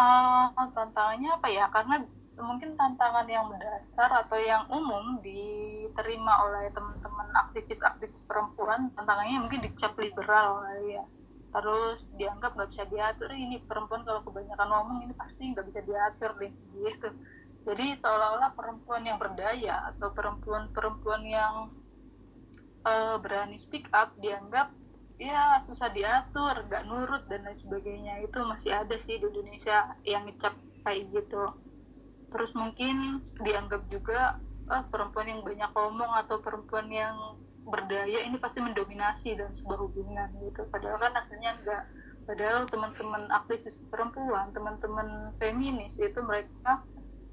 uh, 0.00 0.72
tantangannya 0.72 1.36
apa 1.36 1.48
ya? 1.52 1.68
Karena 1.68 2.00
mungkin 2.40 2.72
tantangan 2.74 3.28
yang 3.28 3.52
mendasar 3.52 4.08
atau 4.24 4.40
yang 4.40 4.64
umum 4.72 5.20
diterima 5.20 6.48
oleh 6.48 6.72
teman-teman 6.72 7.28
aktivis-aktivis 7.46 8.24
perempuan 8.24 8.88
tantangannya 8.96 9.44
mungkin 9.44 9.60
dicap 9.60 9.92
liberal 10.00 10.64
ya. 10.88 11.04
Terus 11.50 12.08
dianggap 12.16 12.56
nggak 12.56 12.70
bisa 12.72 12.84
diatur 12.88 13.30
ini 13.34 13.60
perempuan 13.60 14.06
kalau 14.06 14.24
kebanyakan 14.24 14.68
ngomong 14.70 14.98
ini 15.04 15.12
pasti 15.12 15.52
nggak 15.52 15.66
bisa 15.68 15.80
diatur 15.84 16.30
deh 16.40 16.52
gitu. 16.80 17.08
Jadi 17.60 17.92
seolah-olah 18.00 18.56
perempuan 18.56 19.04
yang 19.04 19.20
berdaya 19.20 19.92
atau 19.92 20.08
perempuan-perempuan 20.16 21.22
yang 21.28 21.68
uh, 22.88 23.20
berani 23.20 23.60
speak 23.60 23.84
up 23.92 24.16
dianggap 24.16 24.72
ya 25.20 25.60
susah 25.68 25.92
diatur 25.92 26.64
gak 26.72 26.88
nurut 26.88 27.28
dan 27.28 27.44
lain 27.44 27.58
sebagainya. 27.60 28.24
Itu 28.24 28.40
masih 28.48 28.72
ada 28.72 28.96
sih 28.96 29.20
di 29.20 29.28
Indonesia 29.28 29.92
yang 30.08 30.24
ngecap 30.24 30.56
kayak 30.88 31.12
gitu. 31.12 31.44
Terus 32.32 32.56
mungkin 32.56 33.20
dianggap 33.36 33.84
juga 33.92 34.40
ah, 34.72 34.82
perempuan 34.88 35.28
yang 35.28 35.44
banyak 35.44 35.70
ngomong 35.76 36.12
atau 36.24 36.40
perempuan 36.40 36.88
yang 36.88 37.36
berdaya 37.68 38.24
ini 38.24 38.40
pasti 38.40 38.64
mendominasi 38.64 39.36
dalam 39.36 39.52
sebuah 39.52 39.78
hubungan 39.84 40.28
gitu. 40.40 40.64
Padahal 40.72 40.96
kan 40.96 41.12
aslinya 41.20 41.52
enggak 41.60 41.84
padahal 42.24 42.64
teman-teman 42.70 43.26
aktivis 43.32 43.80
perempuan 43.90 44.54
teman-teman 44.54 45.34
feminis 45.36 45.98
itu 45.98 46.20
mereka 46.22 46.84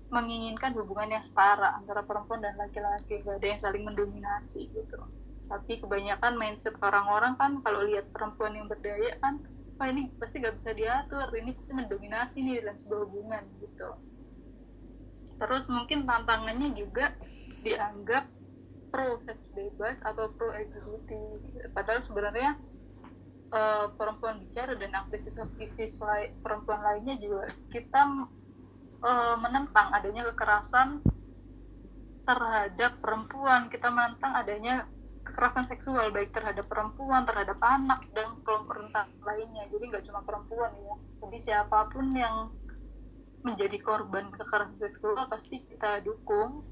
menginginkan 0.10 0.74
hubungan 0.74 1.20
yang 1.20 1.24
setara 1.24 1.78
antara 1.80 2.04
perempuan 2.04 2.44
dan 2.44 2.60
laki-laki. 2.60 3.24
Gak 3.24 3.40
ada 3.40 3.48
yang 3.48 3.62
saling 3.64 3.84
mendominasi 3.88 4.68
gitu 4.76 5.00
tapi 5.48 5.80
kebanyakan 5.80 6.36
mindset 6.36 6.76
orang-orang 6.84 7.34
kan 7.40 7.52
kalau 7.64 7.88
lihat 7.88 8.08
perempuan 8.12 8.56
yang 8.56 8.68
berdaya 8.68 9.16
kan 9.24 9.44
wah 9.80 9.88
ini 9.88 10.12
pasti 10.20 10.44
gak 10.44 10.60
bisa 10.60 10.76
diatur 10.76 11.28
ini 11.38 11.56
pasti 11.56 11.72
mendominasi 11.72 12.38
nih 12.44 12.54
dalam 12.64 12.76
sebuah 12.76 13.02
hubungan 13.08 13.44
gitu. 13.64 13.90
Terus 15.38 15.64
mungkin 15.70 16.10
tantangannya 16.10 16.74
juga 16.74 17.14
dianggap 17.62 18.26
pro 18.90 19.20
seks 19.22 19.52
bebas 19.54 20.00
atau 20.02 20.32
pro 20.34 20.50
LGBT 20.50 21.12
padahal 21.76 22.02
sebenarnya 22.02 22.58
uh, 23.52 23.94
perempuan 23.96 24.44
bicara 24.48 24.74
dan 24.76 24.92
aktivis-aktivis 24.96 26.00
lain, 26.02 26.32
perempuan 26.42 26.82
lainnya 26.84 27.16
juga 27.20 27.48
kita 27.70 28.28
uh, 29.04 29.36
menentang 29.40 29.94
adanya 29.94 30.28
kekerasan 30.34 31.04
terhadap 32.28 33.00
perempuan. 33.00 33.72
Kita 33.72 33.88
menentang 33.88 34.36
adanya 34.36 34.90
kekerasan 35.28 35.68
seksual 35.68 36.10
baik 36.16 36.32
terhadap 36.32 36.66
perempuan, 36.72 37.28
terhadap 37.28 37.60
anak 37.60 38.08
dan 38.16 38.40
kelompok 38.48 38.80
rentan 38.80 39.12
lainnya. 39.22 39.68
Jadi 39.68 39.84
nggak 39.92 40.04
cuma 40.08 40.24
perempuan 40.24 40.72
ya. 40.74 40.96
Jadi 41.28 41.38
siapa 41.44 41.92
pun 41.92 42.16
yang 42.16 42.50
menjadi 43.44 43.78
korban 43.84 44.32
kekerasan 44.34 44.80
seksual 44.80 45.28
pasti 45.28 45.64
kita 45.68 46.02
dukung. 46.02 46.64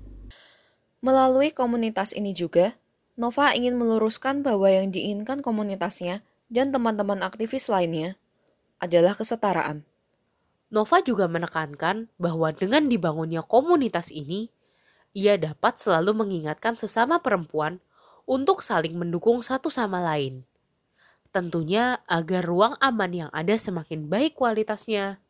Melalui 1.03 1.53
komunitas 1.53 2.15
ini 2.17 2.33
juga, 2.33 2.73
Nova 3.15 3.55
ingin 3.55 3.79
meluruskan 3.79 4.43
bahwa 4.43 4.67
yang 4.67 4.91
diinginkan 4.91 5.39
komunitasnya 5.39 6.25
dan 6.51 6.75
teman-teman 6.75 7.23
aktivis 7.23 7.71
lainnya 7.71 8.19
adalah 8.81 9.15
kesetaraan. 9.15 9.87
Nova 10.73 10.99
juga 10.99 11.29
menekankan 11.29 12.11
bahwa 12.19 12.51
dengan 12.51 12.91
dibangunnya 12.91 13.45
komunitas 13.45 14.11
ini, 14.11 14.51
ia 15.15 15.39
dapat 15.39 15.79
selalu 15.79 16.11
mengingatkan 16.25 16.75
sesama 16.75 17.23
perempuan 17.23 17.79
untuk 18.25 18.61
saling 18.65 18.97
mendukung 18.97 19.41
satu 19.41 19.69
sama 19.69 20.01
lain. 20.01 20.45
Tentunya 21.29 22.01
agar 22.09 22.45
ruang 22.45 22.73
aman 22.81 23.11
yang 23.11 23.31
ada 23.33 23.53
semakin 23.57 24.09
baik 24.09 24.37
kualitasnya. 24.37 25.21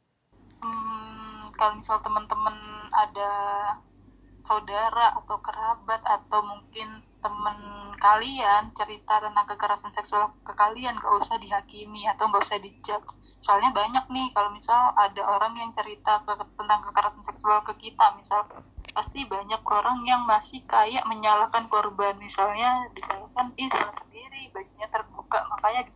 Hmm, 0.64 1.52
kalau 1.56 1.80
misal 1.80 2.00
teman-teman 2.02 2.56
ada 2.96 3.32
saudara 4.46 5.18
atau 5.18 5.38
kerabat 5.42 6.02
atau 6.06 6.40
mungkin 6.46 7.02
teman 7.26 7.58
kalian 7.98 8.70
cerita 8.78 9.18
tentang 9.18 9.50
kekerasan 9.50 9.90
seksual 9.98 10.30
ke 10.46 10.54
kalian 10.54 10.94
gak 11.02 11.16
usah 11.26 11.42
dihakimi 11.42 12.06
atau 12.06 12.30
gak 12.30 12.46
usah 12.46 12.62
dijudge 12.62 13.18
soalnya 13.42 13.74
banyak 13.74 14.06
nih 14.14 14.30
kalau 14.38 14.54
misal 14.54 14.94
ada 14.94 15.26
orang 15.26 15.58
yang 15.58 15.74
cerita 15.74 16.22
ke, 16.22 16.38
tentang 16.38 16.86
kekerasan 16.86 17.26
seksual 17.26 17.66
ke 17.66 17.74
kita 17.90 18.14
misal 18.22 18.46
pasti 18.96 19.28
banyak 19.28 19.60
orang 19.68 20.00
yang 20.08 20.24
masih 20.24 20.64
kayak 20.64 21.04
menyalahkan 21.06 21.68
korban. 21.68 22.16
Misalnya 22.16 22.88
disalahkan 22.96 23.52
ih 23.60 23.68
salah 23.68 23.92
sendiri 24.00 24.50
bajunya 24.56 24.88
terbuka 24.88 25.44
makanya 25.52 25.84
di 25.84 25.92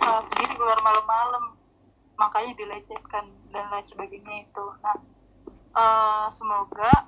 salah 0.00 0.24
sendiri 0.32 0.56
keluar 0.56 0.80
malam-malam 0.80 1.60
makanya 2.16 2.56
dilecehkan 2.56 3.28
dan 3.52 3.64
lain 3.68 3.84
sebagainya 3.84 4.48
itu. 4.48 4.64
Nah 4.80 4.96
uh, 5.76 6.26
semoga 6.32 7.04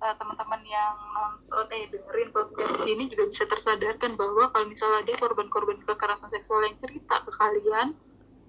uh, 0.00 0.14
teman-teman 0.16 0.62
yang 0.64 0.96
nonton 1.12 1.66
eh 1.76 1.86
dengerin 1.92 2.30
podcast 2.32 2.80
ini 2.88 3.12
juga 3.12 3.28
bisa 3.28 3.44
tersadarkan 3.46 4.16
bahwa 4.16 4.48
kalau 4.50 4.66
misalnya 4.66 5.04
ada 5.04 5.12
korban-korban 5.20 5.78
kekerasan 5.84 6.32
seksual 6.32 6.64
yang 6.64 6.76
cerita 6.80 7.22
ke 7.22 7.30
kalian 7.36 7.94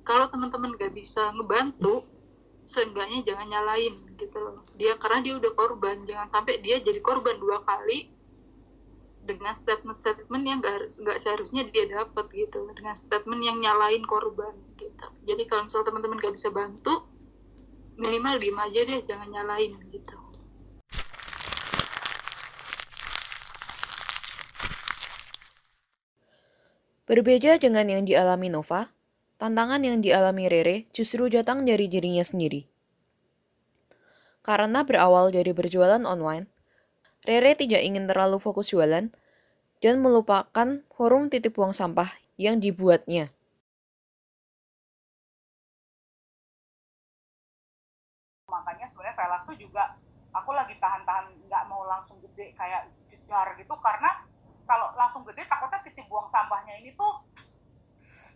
kalau 0.02 0.26
teman-teman 0.34 0.74
gak 0.82 0.94
bisa 0.98 1.30
ngebantu 1.38 2.02
seenggaknya 2.66 3.26
jangan 3.26 3.48
nyalain 3.50 3.94
gitu 4.16 4.38
loh. 4.38 4.62
Dia 4.78 4.96
karena 5.02 5.20
dia 5.26 5.34
udah 5.38 5.52
korban 5.58 6.06
jangan 6.06 6.28
sampai 6.30 6.62
dia 6.62 6.80
jadi 6.80 7.00
korban 7.02 7.38
dua 7.42 7.62
kali 7.66 8.10
dengan 9.22 9.54
statement-statement 9.54 10.44
yang 10.50 10.60
gak, 10.66 10.90
seharusnya 11.22 11.70
dia 11.70 11.86
dapat 11.86 12.26
gitu 12.34 12.66
dengan 12.74 12.98
statement 12.98 13.42
yang 13.46 13.62
nyalain 13.62 14.02
korban 14.06 14.58
gitu. 14.82 15.08
Jadi 15.30 15.46
kalau 15.46 15.70
misalnya 15.70 15.94
teman-teman 15.94 16.18
gak 16.18 16.34
bisa 16.34 16.50
bantu 16.50 17.06
minimal 18.02 18.42
diem 18.42 18.58
aja 18.58 18.80
deh 18.82 19.00
jangan 19.06 19.30
nyalain 19.30 19.78
gitu. 19.94 20.18
Berbeda 27.06 27.60
dengan 27.60 27.92
yang 27.92 28.08
dialami 28.08 28.48
Nova, 28.48 28.88
tantangan 29.42 29.82
yang 29.82 30.06
dialami 30.06 30.46
Rere 30.46 30.86
justru 30.94 31.26
datang 31.26 31.66
dari 31.66 31.90
dirinya 31.90 32.22
sendiri. 32.22 32.70
Karena 34.46 34.86
berawal 34.86 35.34
dari 35.34 35.50
berjualan 35.50 36.06
online, 36.06 36.46
Rere 37.26 37.58
tidak 37.58 37.82
ingin 37.82 38.06
terlalu 38.06 38.38
fokus 38.38 38.70
jualan 38.70 39.10
dan 39.82 39.96
melupakan 39.98 40.86
forum 40.94 41.34
titip 41.34 41.58
buang 41.58 41.74
sampah 41.74 42.14
yang 42.38 42.62
dibuatnya. 42.62 43.34
Makanya 48.46 48.86
sebenarnya 48.94 49.18
Velas 49.18 49.42
tuh 49.50 49.58
juga 49.58 49.98
aku 50.38 50.54
lagi 50.54 50.78
tahan-tahan 50.78 51.34
nggak 51.50 51.64
mau 51.66 51.82
langsung 51.90 52.22
gede 52.22 52.54
kayak 52.54 52.94
jedar 53.10 53.58
gitu 53.58 53.74
karena 53.82 54.22
kalau 54.70 54.94
langsung 54.94 55.26
gede 55.26 55.50
takutnya 55.50 55.82
titik 55.82 56.06
buang 56.06 56.30
sampahnya 56.30 56.78
ini 56.78 56.94
tuh 56.94 57.26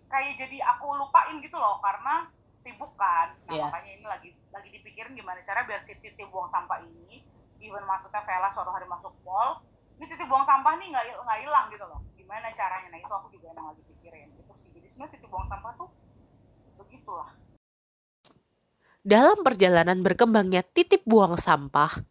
kayak 0.09 0.37
jadi 0.39 0.57
aku 0.75 0.95
lupain 0.95 1.37
gitu 1.41 1.57
loh 1.57 1.81
karena 1.81 2.29
sibuk 2.65 2.97
kan. 2.97 3.37
Nah 3.45 3.53
yeah. 3.53 3.69
makanya 3.69 3.91
ini 3.93 4.05
lagi 4.05 4.29
lagi 4.49 4.69
dipikirin 4.73 5.13
gimana 5.13 5.41
cara 5.45 5.65
biar 5.69 5.81
si 5.85 5.93
titik 6.01 6.29
buang 6.33 6.49
sampah 6.49 6.81
ini 6.81 7.21
even 7.61 7.85
maksudnya 7.85 8.21
Vela 8.25 8.49
suatu 8.49 8.69
hari 8.73 8.85
masuk 8.89 9.13
mall 9.25 9.61
ini 9.95 10.05
titik 10.09 10.27
buang 10.27 10.43
sampah 10.43 10.75
nih 10.81 10.91
nggak 10.91 11.05
nggak 11.21 11.39
hilang 11.45 11.65
gitu 11.69 11.85
loh. 11.85 12.01
Gimana 12.17 12.49
caranya? 12.57 12.87
Nah 12.89 12.99
itu 12.99 13.13
aku 13.13 13.27
juga 13.29 13.53
emang 13.53 13.73
lagi 13.73 13.81
pikirin 13.85 14.33
itu 14.33 14.53
sih. 14.57 14.69
Jadi 14.73 14.87
sebenarnya 14.89 15.13
titik 15.17 15.29
buang 15.29 15.47
sampah 15.47 15.71
tuh 15.77 15.89
begitulah. 16.81 17.29
Dalam 19.05 19.37
perjalanan 19.45 20.01
berkembangnya 20.01 20.65
titip 20.65 21.05
buang 21.05 21.37
sampah 21.37 22.01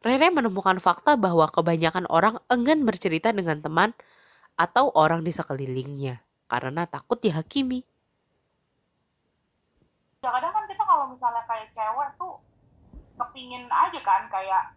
Rere 0.00 0.32
menemukan 0.32 0.80
fakta 0.80 1.20
bahwa 1.20 1.44
kebanyakan 1.52 2.08
orang 2.08 2.40
enggan 2.48 2.88
bercerita 2.88 3.36
dengan 3.36 3.60
teman 3.60 3.92
atau 4.56 4.88
orang 4.96 5.20
di 5.20 5.28
sekelilingnya 5.28 6.24
karena 6.50 6.82
takut 6.90 7.22
dihakimi. 7.22 7.86
Ya 10.20 10.34
kadang 10.34 10.50
kan 10.50 10.66
kita 10.66 10.82
kalau 10.82 11.06
misalnya 11.06 11.46
kayak 11.46 11.70
cewek 11.70 12.10
tuh 12.18 12.42
kepingin 13.14 13.70
aja 13.70 14.00
kan 14.02 14.26
kayak 14.26 14.74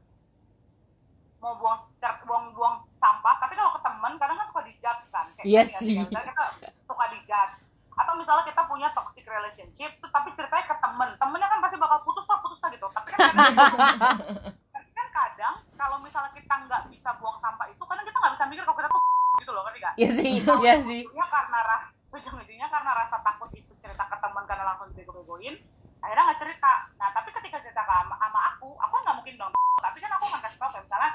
mau 1.42 1.58
buang 1.58 1.82
buang 2.30 2.46
buang 2.54 2.76
sampah. 3.02 3.42
Tapi 3.42 3.58
kalau 3.58 3.74
ke 3.74 3.82
teman 3.82 4.14
kadang 4.22 4.38
kan 4.38 4.48
suka 4.54 4.62
dijudge 4.70 5.06
kan. 5.10 5.26
Kayak 5.34 5.50
yes, 5.50 5.82
iya 5.82 6.06
kita 6.06 6.46
suka 6.86 7.04
dijudge. 7.10 7.58
Atau 7.94 8.14
misalnya 8.22 8.46
kita 8.46 8.62
punya 8.70 8.88
toxic 8.94 9.26
relationship 9.26 9.92
tapi 10.14 10.30
ceritanya 10.38 10.70
ke 10.70 10.76
temen. 10.78 11.10
Temennya 11.18 11.50
kan 11.50 11.60
pasti 11.60 11.76
bakal 11.82 12.00
putus 12.06 12.30
lah 12.30 12.38
putus 12.40 12.62
lah 12.62 12.70
gitu. 12.70 12.88
Tapi 14.74 14.90
kan 14.94 15.08
kadang 15.14 15.56
kalau 15.76 15.98
misalnya 16.02 16.32
kita 16.34 16.56
nggak 16.70 16.90
bisa 16.90 17.14
buang 17.20 17.38
sampah 17.38 17.68
itu 17.70 17.84
kadang 17.86 18.06
kita 18.06 18.18
nggak 18.18 18.34
bisa 18.34 18.46
mikir 18.50 18.64
kalau 18.66 18.78
kita 18.80 18.90
tuh 18.90 19.13
gitu 19.42 19.52
loh 19.52 19.66
ngerti 19.66 19.80
gak? 19.82 19.94
Iya 19.98 20.10
sih, 20.14 20.32
iya 20.62 20.76
sih. 20.78 21.02
Ujungnya 21.10 21.28
karena 21.30 21.60
rasa 21.66 21.88
ujung-ujungnya 22.14 22.68
karena 22.70 22.92
rasa 22.94 23.18
takut 23.26 23.50
itu 23.58 23.74
cerita 23.82 24.06
ke 24.06 24.18
teman 24.22 24.46
karena 24.46 24.64
langsung 24.70 24.94
dibego-begoin, 24.94 25.58
akhirnya 25.98 26.24
nggak 26.30 26.42
cerita. 26.46 26.74
Nah 27.02 27.10
tapi 27.10 27.30
ketika 27.34 27.58
cerita 27.66 27.82
ke 27.82 27.94
sama, 27.94 28.14
sama 28.22 28.40
aku, 28.54 28.70
aku 28.78 28.94
nggak 29.02 29.16
mungkin 29.18 29.36
dong. 29.42 29.54
Tapi 29.82 29.98
kan 29.98 30.12
aku 30.14 30.26
akan 30.30 30.42
kasih 30.46 30.60
tau 30.62 30.70
kayak 30.70 30.86
misalnya 30.86 31.12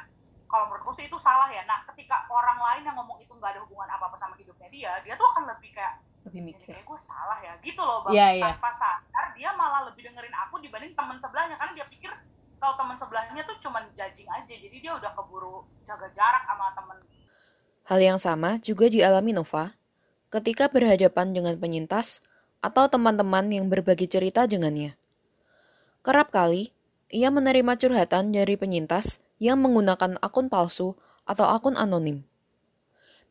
kalau 0.50 0.64
menurutku 0.66 0.90
sih 0.98 1.06
itu 1.06 1.18
salah 1.22 1.46
ya. 1.54 1.62
Nah 1.70 1.86
ketika 1.94 2.26
orang 2.26 2.58
lain 2.58 2.82
yang 2.82 2.98
ngomong 2.98 3.22
itu 3.22 3.30
nggak 3.30 3.54
ada 3.54 3.60
hubungan 3.62 3.86
apa-apa 3.94 4.18
sama 4.18 4.34
hidupnya 4.34 4.66
dia, 4.74 4.92
dia 5.06 5.14
tuh 5.14 5.30
akan 5.30 5.46
lebih 5.54 5.70
kayak 5.70 6.02
lebih 6.26 6.50
mikir. 6.50 6.74
Kayak 6.74 6.90
gue 6.90 6.98
salah 6.98 7.38
ya, 7.38 7.54
gitu 7.62 7.78
loh 7.78 8.02
bang. 8.02 8.18
Yeah, 8.18 8.30
yeah. 8.34 8.50
Tanpa 8.50 8.74
sadar 8.74 9.26
dia 9.38 9.54
malah 9.54 9.86
lebih 9.86 10.02
dengerin 10.02 10.34
aku 10.34 10.58
dibanding 10.58 10.98
teman 10.98 11.22
sebelahnya 11.22 11.54
karena 11.54 11.72
dia 11.78 11.86
pikir 11.86 12.10
kalau 12.58 12.74
teman 12.74 12.98
sebelahnya 12.98 13.46
tuh 13.46 13.54
cuman 13.62 13.86
judging 13.94 14.26
aja 14.26 14.50
jadi 14.50 14.76
dia 14.82 14.92
udah 14.98 15.14
keburu 15.14 15.62
jaga 15.86 16.10
jarak 16.10 16.42
sama 16.42 16.74
temen 16.74 16.98
Hal 17.88 18.04
yang 18.04 18.20
sama 18.20 18.60
juga 18.60 18.92
dialami 18.92 19.32
Nova 19.32 19.72
ketika 20.28 20.68
berhadapan 20.68 21.32
dengan 21.32 21.56
penyintas 21.56 22.20
atau 22.60 22.84
teman-teman 22.84 23.48
yang 23.48 23.72
berbagi 23.72 24.04
cerita 24.04 24.44
dengannya. 24.44 24.92
Kerap 26.04 26.28
kali, 26.28 26.68
ia 27.08 27.32
menerima 27.32 27.80
curhatan 27.80 28.36
dari 28.36 28.60
penyintas 28.60 29.24
yang 29.40 29.56
menggunakan 29.64 30.20
akun 30.20 30.52
palsu 30.52 31.00
atau 31.24 31.48
akun 31.48 31.80
anonim. 31.80 32.28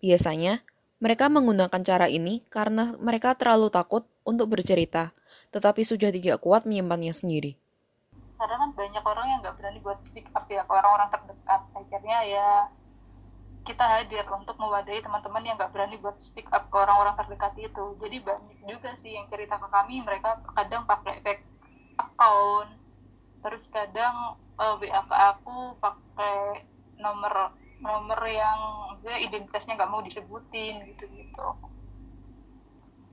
Biasanya, 0.02 0.66
mereka 0.98 1.30
menggunakan 1.30 1.82
cara 1.86 2.10
ini 2.10 2.42
karena 2.50 2.98
mereka 2.98 3.38
terlalu 3.38 3.70
takut 3.70 4.10
untuk 4.26 4.58
bercerita, 4.58 5.14
tetapi 5.54 5.86
sudah 5.86 6.10
tidak 6.10 6.42
kuat 6.42 6.66
menyimpannya 6.66 7.14
sendiri 7.14 7.62
karena 8.38 8.56
kan 8.62 8.70
banyak 8.78 9.04
orang 9.04 9.26
yang 9.34 9.40
nggak 9.42 9.56
berani 9.58 9.80
buat 9.82 9.98
speak 10.06 10.30
up 10.38 10.46
ya 10.46 10.62
orang-orang 10.70 11.10
terdekat 11.10 11.62
akhirnya 11.74 12.18
ya 12.22 12.50
kita 13.68 13.84
hadir 13.84 14.24
untuk 14.32 14.56
mewadahi 14.56 15.04
teman-teman 15.04 15.44
yang 15.44 15.60
nggak 15.60 15.76
berani 15.76 16.00
buat 16.00 16.16
speak 16.24 16.48
up 16.56 16.72
ke 16.72 16.78
orang-orang 16.80 17.20
terdekat 17.20 17.54
itu. 17.60 17.86
Jadi 18.00 18.18
banyak 18.24 18.60
juga 18.64 18.96
sih 18.96 19.20
yang 19.20 19.28
cerita 19.28 19.60
ke 19.60 19.68
kami 19.68 20.00
mereka 20.02 20.40
kadang 20.56 20.88
pakai 20.88 21.20
fake 21.20 21.44
account. 22.00 22.72
Terus 23.44 23.64
kadang 23.68 24.40
uh, 24.56 24.80
WA 24.80 25.02
ke 25.04 25.16
aku 25.16 25.76
pakai 25.84 26.64
nomor 26.98 27.52
nomor 27.84 28.20
yang 28.26 28.60
gue 29.04 29.14
identitasnya 29.28 29.78
nggak 29.78 29.92
mau 29.92 30.02
disebutin 30.02 30.82
gitu 30.90 31.06
gitu 31.14 31.48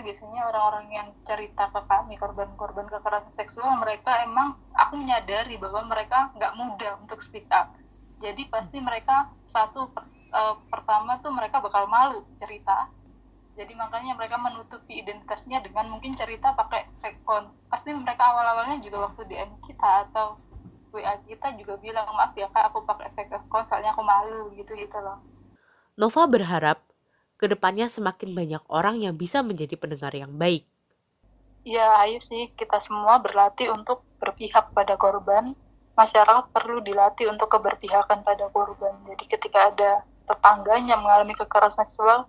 biasanya 0.04 0.44
orang-orang 0.52 0.86
yang 0.92 1.08
cerita 1.24 1.72
ke 1.72 1.80
kami 1.88 2.20
korban-korban 2.20 2.84
kekerasan 2.92 3.32
seksual 3.32 3.80
mereka 3.80 4.20
emang 4.20 4.60
aku 4.76 5.00
menyadari 5.00 5.56
bahwa 5.56 5.88
mereka 5.88 6.28
nggak 6.36 6.52
mudah 6.60 7.00
untuk 7.00 7.24
speak 7.24 7.48
up. 7.48 7.72
Jadi 8.20 8.46
pasti 8.52 8.78
mereka 8.84 9.32
satu 9.48 9.88
uh, 10.34 10.58
pertama 10.66 11.22
tuh 11.22 11.30
mereka 11.30 11.62
bakal 11.62 11.86
malu 11.86 12.26
cerita 12.42 12.90
jadi 13.54 13.70
makanya 13.78 14.18
mereka 14.18 14.34
menutupi 14.34 14.98
identitasnya 14.98 15.62
dengan 15.62 15.94
mungkin 15.94 16.18
cerita 16.18 16.58
pakai 16.58 16.90
account 17.06 17.54
pasti 17.70 17.94
mereka 17.94 18.26
awal-awalnya 18.34 18.82
juga 18.82 19.06
waktu 19.06 19.30
DM 19.30 19.62
kita 19.62 20.10
atau 20.10 20.42
WA 20.90 21.14
kita 21.26 21.54
juga 21.54 21.78
bilang 21.78 22.10
maaf 22.10 22.34
ya 22.34 22.50
kak 22.50 22.74
aku 22.74 22.82
pakai 22.82 23.14
fake 23.14 23.34
account 23.46 23.70
soalnya 23.70 23.94
aku 23.94 24.02
malu 24.02 24.50
gitu 24.58 24.74
gitu 24.74 24.98
loh 24.98 25.22
Nova 25.94 26.26
berharap 26.26 26.82
ke 27.38 27.46
depannya 27.46 27.86
semakin 27.86 28.34
banyak 28.34 28.62
orang 28.66 28.98
yang 28.98 29.14
bisa 29.14 29.46
menjadi 29.46 29.78
pendengar 29.78 30.10
yang 30.14 30.34
baik. 30.34 30.66
Ya, 31.62 31.96
ayo 32.02 32.18
sih 32.18 32.50
kita 32.58 32.82
semua 32.82 33.22
berlatih 33.22 33.70
untuk 33.70 34.02
berpihak 34.18 34.74
pada 34.74 34.98
korban. 34.98 35.54
Masyarakat 35.94 36.50
perlu 36.50 36.82
dilatih 36.82 37.30
untuk 37.30 37.46
keberpihakan 37.46 38.26
pada 38.26 38.50
korban. 38.50 38.98
Jadi 39.06 39.24
ketika 39.30 39.70
ada 39.70 40.02
tetangganya 40.24 40.96
mengalami 40.96 41.34
kekerasan 41.36 41.86
seksual, 41.88 42.26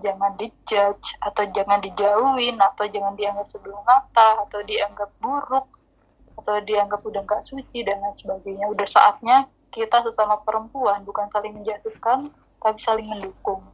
jangan 0.00 0.32
dijudge 0.40 1.18
atau 1.20 1.44
jangan 1.52 1.82
dijauhin 1.82 2.56
atau 2.56 2.88
jangan 2.88 3.12
dianggap 3.18 3.46
sebelah 3.50 3.82
mata 3.84 4.46
atau 4.48 4.60
dianggap 4.64 5.10
buruk 5.20 5.66
atau 6.38 6.56
dianggap 6.64 7.04
udah 7.04 7.22
nggak 7.22 7.44
suci 7.44 7.84
dan 7.84 8.00
lain 8.00 8.16
sebagainya. 8.16 8.66
Udah 8.70 8.88
saatnya 8.88 9.46
kita 9.72 10.04
sesama 10.04 10.38
perempuan 10.44 11.02
bukan 11.02 11.32
saling 11.32 11.56
menjatuhkan 11.56 12.28
tapi 12.60 12.78
saling 12.78 13.08
mendukung 13.08 13.64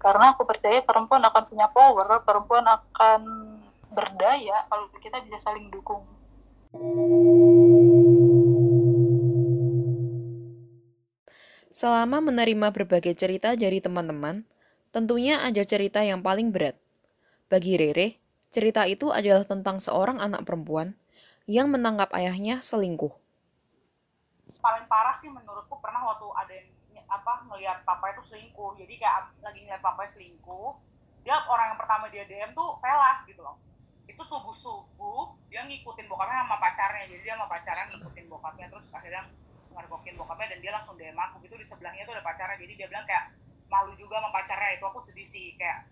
karena 0.00 0.32
aku 0.32 0.48
percaya 0.48 0.80
perempuan 0.80 1.20
akan 1.20 1.42
punya 1.44 1.68
power 1.68 2.06
perempuan 2.24 2.64
akan 2.64 3.20
berdaya 3.92 4.64
kalau 4.70 4.86
kita 5.02 5.20
bisa 5.26 5.42
saling 5.44 5.68
dukung 5.68 6.00
Selama 11.80 12.20
menerima 12.20 12.76
berbagai 12.76 13.16
cerita 13.16 13.56
dari 13.56 13.80
teman-teman, 13.80 14.44
tentunya 14.92 15.40
ada 15.40 15.64
cerita 15.64 16.04
yang 16.04 16.20
paling 16.20 16.52
berat. 16.52 16.76
Bagi 17.48 17.80
Rere, 17.80 18.20
cerita 18.52 18.84
itu 18.84 19.08
adalah 19.08 19.48
tentang 19.48 19.80
seorang 19.80 20.20
anak 20.20 20.44
perempuan 20.44 20.92
yang 21.48 21.72
menangkap 21.72 22.12
ayahnya 22.12 22.60
selingkuh. 22.60 23.16
Paling 24.60 24.84
parah 24.92 25.16
sih 25.24 25.32
menurutku 25.32 25.80
pernah 25.80 26.04
waktu 26.04 26.28
ada 26.36 26.52
yang 26.52 26.68
apa 27.08 27.48
ngelihat 27.48 27.80
papa 27.88 28.12
itu 28.12 28.28
selingkuh 28.28 28.76
jadi 28.76 29.00
kayak 29.00 29.40
lagi 29.40 29.64
ngeliat 29.64 29.80
papa 29.80 30.04
selingkuh 30.04 30.76
dia 31.24 31.40
orang 31.48 31.72
yang 31.72 31.80
pertama 31.80 32.12
dia 32.12 32.28
DM 32.28 32.52
tuh 32.52 32.76
Velas 32.84 33.24
gitu 33.24 33.40
loh 33.40 33.56
itu 34.04 34.20
subuh 34.20 34.52
subuh 34.52 35.32
dia 35.48 35.64
ngikutin 35.66 36.06
bokapnya 36.06 36.44
sama 36.44 36.60
pacarnya 36.60 37.08
jadi 37.10 37.22
dia 37.24 37.34
sama 37.34 37.50
pacarnya 37.50 37.88
ngikutin 37.90 38.26
bokapnya 38.30 38.66
terus 38.70 38.94
akhirnya 38.94 39.26
mergokin 39.70 40.18
bokapnya 40.18 40.56
dan 40.56 40.58
dia 40.62 40.72
langsung 40.74 40.94
DM 40.98 41.16
aku. 41.16 41.42
Gitu 41.42 41.54
di 41.56 41.66
sebelahnya 41.66 42.02
tuh 42.06 42.14
ada 42.18 42.24
pacarnya. 42.24 42.58
Jadi 42.58 42.72
dia 42.76 42.86
bilang 42.90 43.06
kayak 43.06 43.34
malu 43.70 43.94
juga 43.96 44.18
sama 44.20 44.30
pacarnya. 44.34 44.76
Itu 44.76 44.84
aku 44.86 45.00
sedih 45.02 45.26
sih. 45.26 45.54
Kayak 45.56 45.90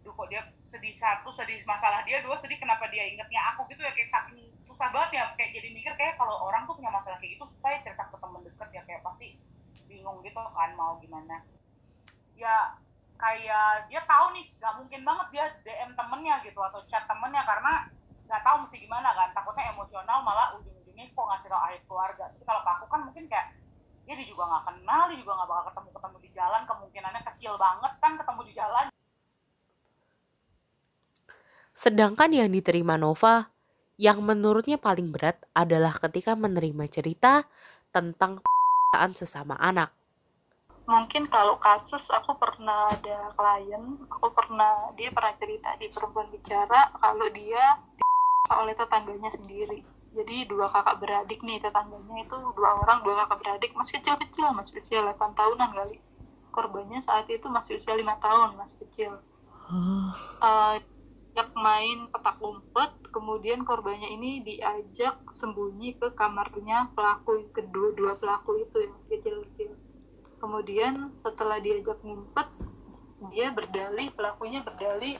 duh 0.00 0.16
kok 0.16 0.32
dia 0.32 0.40
sedih 0.64 0.96
satu 0.96 1.28
sedih 1.28 1.60
masalah 1.68 2.00
dia 2.08 2.24
dua 2.24 2.32
sedih 2.32 2.56
kenapa 2.56 2.88
dia 2.88 3.04
ingetnya 3.04 3.40
aku 3.54 3.68
gitu 3.68 3.84
ya. 3.84 3.92
Kayak 3.92 4.10
saking 4.10 4.40
susah 4.64 4.88
banget 4.90 5.20
ya. 5.20 5.24
Kayak 5.36 5.50
jadi 5.60 5.68
mikir 5.72 5.92
kayak 5.96 6.14
kalau 6.16 6.36
orang 6.48 6.64
tuh 6.64 6.74
punya 6.76 6.90
masalah 6.92 7.20
kayak 7.20 7.36
gitu 7.36 7.44
susah 7.56 7.70
ya 7.72 7.78
cerita 7.84 8.04
ke 8.08 8.16
temen 8.16 8.40
deket 8.42 8.68
ya. 8.72 8.82
Kayak 8.88 9.02
pasti 9.04 9.36
bingung 9.86 10.20
gitu 10.24 10.40
kan 10.40 10.70
mau 10.78 10.96
gimana. 11.02 11.44
Ya 12.38 12.74
kayak 13.20 13.92
dia 13.92 14.00
tahu 14.08 14.32
nih 14.32 14.48
gak 14.56 14.80
mungkin 14.80 15.04
banget 15.04 15.26
dia 15.28 15.44
DM 15.60 15.92
temennya 15.92 16.40
gitu 16.40 16.56
atau 16.56 16.80
chat 16.88 17.04
temennya 17.04 17.44
karena 17.44 17.84
nggak 18.24 18.46
tahu 18.46 18.56
mesti 18.64 18.76
gimana 18.78 19.10
kan. 19.12 19.28
Takutnya 19.34 19.74
emosional 19.74 20.22
malah 20.22 20.54
ujung-ujungnya 20.54 20.69
kok 21.20 21.28
ngasih 21.36 21.48
tau 21.52 21.62
aib 21.68 21.82
keluarga 21.84 22.24
tapi 22.32 22.44
kalau 22.48 22.60
ke 22.64 22.70
aku 22.72 22.84
kan 22.88 23.00
mungkin 23.04 23.24
kayak 23.28 23.46
dia, 24.08 24.16
dia 24.16 24.26
juga 24.32 24.48
nggak 24.48 24.64
kenal 24.72 25.02
dia 25.12 25.18
juga 25.20 25.32
nggak 25.36 25.48
bakal 25.52 25.64
ketemu 25.68 25.88
ketemu 25.92 26.16
di 26.16 26.30
jalan 26.32 26.62
kemungkinannya 26.64 27.22
kecil 27.28 27.52
banget 27.60 27.92
kan 28.00 28.12
ketemu 28.16 28.40
di 28.48 28.54
jalan 28.56 28.86
Sedangkan 31.80 32.28
yang 32.28 32.52
diterima 32.52 33.00
Nova, 33.00 33.48
yang 33.96 34.20
menurutnya 34.20 34.76
paling 34.76 35.16
berat 35.16 35.40
adalah 35.56 35.96
ketika 35.96 36.36
menerima 36.36 36.84
cerita 36.92 37.48
tentang 37.88 38.44
sesama 39.16 39.56
anak. 39.56 39.88
Mungkin 40.84 41.32
kalau 41.32 41.56
kasus 41.56 42.04
aku 42.12 42.36
pernah 42.36 42.90
ada 42.90 43.32
klien, 43.32 43.96
aku 44.12 44.28
pernah 44.34 44.92
dia 44.92 45.08
pernah 45.08 45.32
cerita 45.40 45.72
di 45.80 45.88
perempuan 45.88 46.28
bicara 46.28 46.92
kalau 47.00 47.32
dia 47.32 47.80
oleh 48.52 48.76
tetangganya 48.76 49.30
sendiri. 49.32 49.80
Jadi 50.10 50.50
dua 50.50 50.66
kakak 50.68 50.98
beradik 50.98 51.40
nih 51.46 51.62
tetangganya 51.62 52.26
itu 52.26 52.36
dua 52.58 52.70
orang 52.82 53.06
dua 53.06 53.24
kakak 53.24 53.38
beradik 53.46 53.72
masih 53.78 54.02
kecil-kecil 54.02 54.50
masih 54.50 54.82
usia 54.82 55.00
8 55.06 55.16
tahunan 55.38 55.70
kali. 55.70 55.98
Korbannya 56.50 56.98
saat 57.06 57.30
itu 57.30 57.46
masih 57.46 57.78
usia 57.78 57.94
lima 57.94 58.18
tahun 58.18 58.58
masih 58.58 58.76
kecil. 58.82 59.12
Uh, 60.42 60.82
diajak 61.30 61.54
main 61.54 62.10
petak 62.10 62.42
umpet 62.42 62.90
kemudian 63.14 63.62
korbannya 63.62 64.10
ini 64.10 64.42
diajak 64.42 65.22
sembunyi 65.30 65.94
ke 65.94 66.10
kamarnya 66.18 66.90
pelaku 66.92 67.46
kedua 67.54 67.94
dua 67.94 68.12
pelaku 68.18 68.66
itu 68.66 68.76
yang 68.82 68.92
masih 68.98 69.10
kecil-kecil 69.14 69.70
kemudian 70.42 71.14
setelah 71.22 71.62
diajak 71.62 72.02
ngumpet 72.02 72.50
dia 73.30 73.54
berdalih 73.54 74.10
pelakunya 74.10 74.60
berdalih 74.66 75.14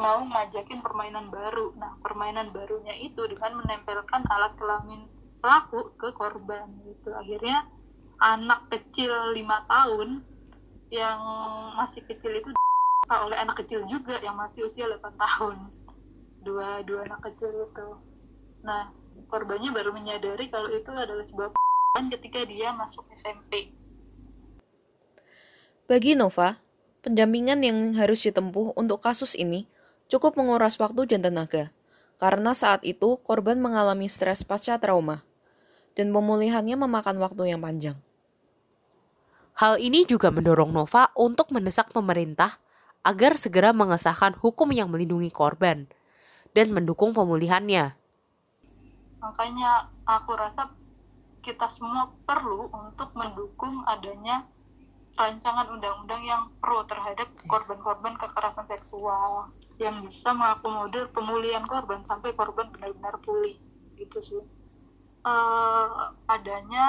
mau 0.00 0.24
ngajakin 0.24 0.80
permainan 0.80 1.28
baru. 1.28 1.76
Nah 1.76 2.00
permainan 2.00 2.48
barunya 2.56 2.96
itu 2.96 3.20
dengan 3.28 3.60
menempelkan 3.60 4.24
alat 4.32 4.56
kelamin 4.56 5.04
pelaku 5.44 5.92
ke 6.00 6.08
korban 6.16 6.72
gitu. 6.88 7.12
Akhirnya 7.12 7.68
anak 8.18 8.72
kecil 8.72 9.36
lima 9.36 9.68
tahun 9.68 10.24
yang 10.88 11.20
masih 11.76 12.02
kecil 12.08 12.32
itu 12.32 12.50
oleh 13.10 13.36
anak 13.36 13.60
kecil 13.60 13.84
juga 13.84 14.16
yang 14.24 14.34
masih 14.34 14.66
usia 14.66 14.88
8 14.88 15.02
tahun. 15.14 15.56
Dua 16.40 16.80
dua 16.88 17.04
anak 17.04 17.20
kecil 17.28 17.68
itu. 17.68 17.88
Nah 18.64 18.88
korbannya 19.28 19.70
baru 19.70 19.92
menyadari 19.92 20.48
kalau 20.48 20.72
itu 20.72 20.88
adalah 20.88 21.22
sebuah 21.28 21.52
ketika 22.10 22.46
dia 22.46 22.72
masuk 22.72 23.04
SMP 23.12 23.74
bagi 25.90 26.14
Nova 26.14 26.54
pendampingan 27.02 27.66
yang 27.66 27.78
harus 27.98 28.22
ditempuh 28.22 28.78
untuk 28.78 29.02
kasus 29.02 29.34
ini 29.34 29.66
cukup 30.10 30.34
menguras 30.34 30.74
waktu 30.82 31.06
dan 31.06 31.22
tenaga 31.22 31.70
karena 32.18 32.52
saat 32.52 32.82
itu 32.82 33.16
korban 33.22 33.56
mengalami 33.62 34.10
stres 34.10 34.44
pasca 34.44 34.76
trauma 34.76 35.24
dan 35.94 36.12
pemulihannya 36.12 36.76
memakan 36.76 37.16
waktu 37.22 37.54
yang 37.54 37.62
panjang. 37.62 37.96
Hal 39.56 39.80
ini 39.80 40.04
juga 40.04 40.28
mendorong 40.28 40.72
Nova 40.72 41.08
untuk 41.16 41.52
mendesak 41.54 41.94
pemerintah 41.94 42.60
agar 43.00 43.40
segera 43.40 43.72
mengesahkan 43.72 44.36
hukum 44.36 44.68
yang 44.74 44.92
melindungi 44.92 45.32
korban 45.32 45.88
dan 46.52 46.72
mendukung 46.74 47.16
pemulihannya. 47.16 47.96
Makanya 49.20 49.88
aku 50.04 50.32
rasa 50.36 50.72
kita 51.40 51.68
semua 51.72 52.12
perlu 52.28 52.68
untuk 52.72 53.12
mendukung 53.16 53.84
adanya 53.88 54.44
rancangan 55.20 55.68
undang-undang 55.68 56.24
yang 56.24 56.42
pro 56.64 56.80
terhadap 56.88 57.28
korban-korban 57.44 58.16
kekerasan 58.16 58.64
seksual 58.72 59.52
yang 59.76 60.00
bisa 60.00 60.32
mengakomodir 60.32 61.12
pemulihan 61.12 61.64
korban 61.68 62.00
sampai 62.08 62.32
korban 62.32 62.72
benar-benar 62.72 63.20
pulih 63.20 63.60
gitu 64.00 64.18
sih. 64.24 64.44
Uh, 65.20 66.16
adanya 66.24 66.86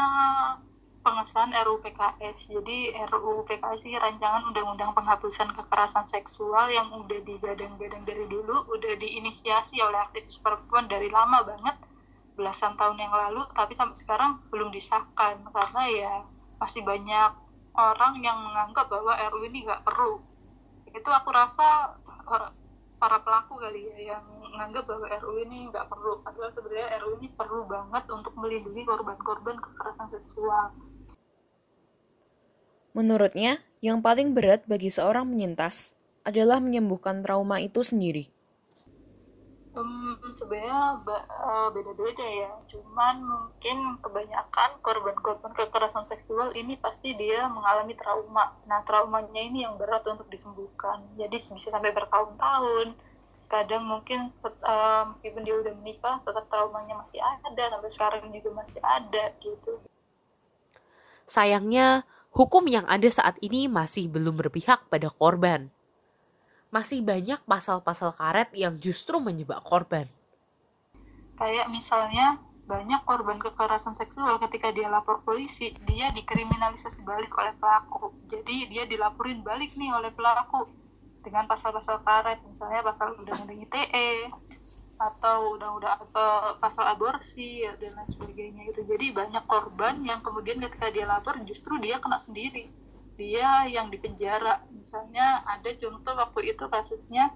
pengesahan 1.04 1.52
RUU 1.52 1.84
PKS. 1.84 2.48
Jadi 2.48 2.96
RUU 3.12 3.44
PKS 3.44 3.84
ini 3.84 4.00
rancangan 4.00 4.48
undang-undang 4.48 4.96
penghapusan 4.96 5.52
kekerasan 5.52 6.08
seksual 6.08 6.72
yang 6.72 6.88
udah 6.94 7.20
digadang-gadang 7.28 8.08
dari 8.08 8.26
dulu, 8.32 8.63
udah 8.72 8.94
diinisiasi 8.96 9.84
oleh 9.84 10.00
aktivis 10.08 10.39
perempuan 10.39 10.88
dari 10.88 11.12
lama 11.12 11.44
banget, 11.44 11.76
belasan 12.39 12.80
tahun 12.80 12.96
yang 12.96 13.12
lalu, 13.12 13.44
tapi 13.52 13.76
sampai 13.76 13.98
sekarang 13.98 14.32
belum 14.54 14.72
disahkan 14.72 15.44
karena 15.52 15.84
ya 15.91 16.13
masih 16.62 16.86
banyak 16.86 17.40
orang 17.75 18.19
yang 18.19 18.38
menganggap 18.39 18.88
bahwa 18.91 19.15
RUU 19.31 19.47
ini 19.47 19.63
nggak 19.63 19.84
perlu. 19.88 20.19
Itu 20.91 21.10
aku 21.10 21.29
rasa 21.31 21.95
para 23.01 23.17
pelaku 23.25 23.57
kali 23.57 23.89
ya 23.91 24.15
yang 24.17 24.25
menganggap 24.39 24.86
bahwa 24.86 25.10
RUU 25.10 25.41
ini 25.49 25.67
nggak 25.73 25.89
perlu 25.89 26.21
padahal 26.21 26.53
sebenarnya 26.53 27.01
RUU 27.01 27.17
ini 27.17 27.27
perlu 27.34 27.65
banget 27.65 28.03
untuk 28.13 28.34
melindungi 28.38 28.84
korban-korban 28.86 29.57
kekerasan 29.57 30.07
seksual 30.13 30.69
Menurutnya, 32.91 33.63
yang 33.79 34.03
paling 34.03 34.36
berat 34.36 34.67
bagi 34.67 34.91
seorang 34.91 35.31
penyintas 35.31 35.95
adalah 36.27 36.60
menyembuhkan 36.60 37.23
trauma 37.23 37.63
itu 37.63 37.88
sendiri. 37.88 38.27
Hmm, 39.71 40.19
sebenarnya 40.36 40.99
eh, 41.07 41.67
beda-beda 41.71 42.27
ya. 42.27 42.51
Cuman 42.67 43.23
mungkin 43.23 43.77
kebanyakan 44.03 44.84
korban-korban 44.84 45.55
kekerasan 45.55 46.12
seksual 46.12 46.51
ini 46.60 46.75
pasti 46.75 47.15
dia 47.15 47.47
mengalami 47.47 47.95
trauma. 47.95 48.51
Nah, 48.67 48.84
traumanya 48.84 49.39
ini 49.39 49.63
yang 49.63 49.79
berat 49.79 50.03
untuk 50.12 50.27
disembuhkan. 50.27 51.07
Jadi 51.15 51.39
bisa 51.55 51.71
sampai 51.71 51.95
bertahun-tahun. 51.95 52.99
Kadang 53.47 53.84
mungkin 53.88 54.31
uh, 54.43 55.03
meskipun 55.12 55.43
dia 55.47 55.55
udah 55.55 55.73
menikah, 55.79 56.19
tetap 56.27 56.51
traumanya 56.51 56.99
masih 56.99 57.23
ada. 57.23 57.71
Sampai 57.71 57.91
sekarang 57.95 58.27
juga 58.36 58.49
masih 58.51 58.79
ada 58.84 59.31
gitu. 59.39 59.79
Sayangnya, 61.23 62.03
hukum 62.36 62.67
yang 62.67 62.84
ada 62.91 63.07
saat 63.07 63.39
ini 63.39 63.71
masih 63.71 64.12
belum 64.12 64.36
berpihak 64.36 64.91
pada 64.91 65.07
korban. 65.07 65.71
Masih 66.71 67.03
banyak 67.03 67.43
pasal-pasal 67.43 68.15
karet 68.15 68.55
yang 68.55 68.79
justru 68.79 69.19
menjebak 69.19 69.60
korban. 69.67 70.07
Kayak 71.36 71.67
misalnya 71.67 72.39
banyak 72.63 73.03
korban 73.03 73.36
kekerasan 73.43 73.99
seksual 73.99 74.39
ketika 74.39 74.71
dia 74.71 74.88
lapor 74.88 75.19
polisi, 75.27 75.75
dia 75.84 76.07
dikriminalisasi 76.15 77.03
balik 77.03 77.36
oleh 77.36 77.51
pelaku. 77.60 78.15
Jadi 78.31 78.71
dia 78.71 78.88
dilaporin 78.88 79.43
balik 79.43 79.75
nih 79.75 79.91
oleh 79.91 80.15
pelaku 80.15 80.71
dengan 81.19 81.43
pasal-pasal 81.51 81.99
karet, 82.07 82.39
misalnya 82.47 82.81
pasal 82.88 83.19
undang-undang 83.19 83.67
ITE, 83.67 84.31
atau 85.01 85.57
undang-undang 85.57 85.97
atau 85.97 86.55
pasal 86.62 86.86
aborsi 86.93 87.65
dan 87.81 87.97
lain 87.97 88.10
sebagainya 88.13 88.69
itu 88.69 88.86
jadi 88.86 89.10
banyak 89.10 89.43
korban 89.49 89.97
yang 90.05 90.21
kemudian 90.21 90.62
ketika 90.62 90.93
dia 90.93 91.10
lapor 91.10 91.41
justru 91.41 91.81
dia 91.81 91.97
kena 91.97 92.21
sendiri 92.21 92.69
dia 93.21 93.69
yang 93.69 93.93
dipenjara 93.93 94.65
misalnya 94.73 95.45
ada 95.45 95.69
contoh 95.77 96.17
waktu 96.17 96.57
itu 96.57 96.65
kasusnya 96.65 97.29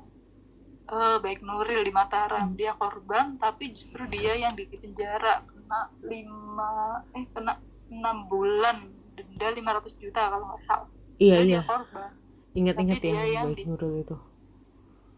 uh, 0.89 1.21
baik 1.21 1.45
Nuril 1.45 1.85
di 1.85 1.93
Mataram 1.93 2.49
hmm. 2.49 2.57
dia 2.57 2.73
korban 2.73 3.37
tapi 3.37 3.69
justru 3.77 4.09
dia 4.09 4.33
yang 4.33 4.57
dipenjara 4.57 5.45
kena 5.45 5.93
lima 6.01 7.05
eh 7.13 7.29
kena 7.29 7.61
enam 7.93 8.25
bulan 8.25 8.89
denda 9.13 9.47
500 9.53 10.01
juta 10.01 10.21
kalau 10.27 10.45
nggak 10.49 10.61
salah. 10.65 10.89
Iya 11.21 11.37
dia 11.45 11.53
iya. 11.53 11.61
korban. 11.63 12.11
Ingat-ingat 12.57 12.99
ya 13.05 13.45
baik 13.45 13.69
Nuril 13.69 13.93
itu. 14.01 14.17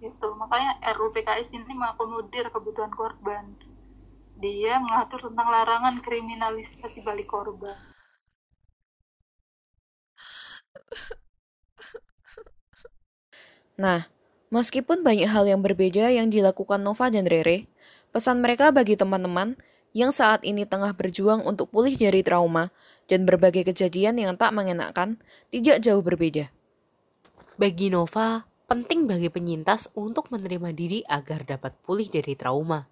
Itu 0.04 0.28
makanya 0.36 0.84
RUU 1.00 1.16
PKS 1.16 1.56
ini 1.56 1.74
mengakomodir 1.74 2.52
kebutuhan 2.52 2.92
korban. 2.92 3.56
Dia 4.38 4.84
mengatur 4.84 5.32
tentang 5.32 5.48
larangan 5.48 6.04
kriminalisasi 6.04 7.02
balik 7.08 7.32
korban 7.32 7.74
Nah, 13.78 14.10
meskipun 14.50 15.06
banyak 15.06 15.30
hal 15.30 15.46
yang 15.46 15.62
berbeda 15.62 16.10
yang 16.10 16.34
dilakukan 16.34 16.82
Nova 16.82 17.14
dan 17.14 17.30
Rere, 17.30 17.70
pesan 18.10 18.42
mereka 18.42 18.74
bagi 18.74 18.98
teman-teman 18.98 19.54
yang 19.94 20.10
saat 20.10 20.42
ini 20.42 20.66
tengah 20.66 20.98
berjuang 20.98 21.46
untuk 21.46 21.70
pulih 21.70 21.94
dari 21.94 22.26
trauma 22.26 22.74
dan 23.06 23.24
berbagai 23.30 23.70
kejadian 23.70 24.18
yang 24.18 24.34
tak 24.34 24.52
mengenakan 24.54 25.22
tidak 25.54 25.78
jauh 25.86 26.02
berbeda. 26.02 26.50
Bagi 27.62 27.94
Nova, 27.94 28.50
penting 28.66 29.06
bagi 29.06 29.30
penyintas 29.30 29.94
untuk 29.94 30.34
menerima 30.34 30.70
diri 30.74 31.00
agar 31.06 31.46
dapat 31.46 31.74
pulih 31.86 32.10
dari 32.10 32.34
trauma? 32.34 32.86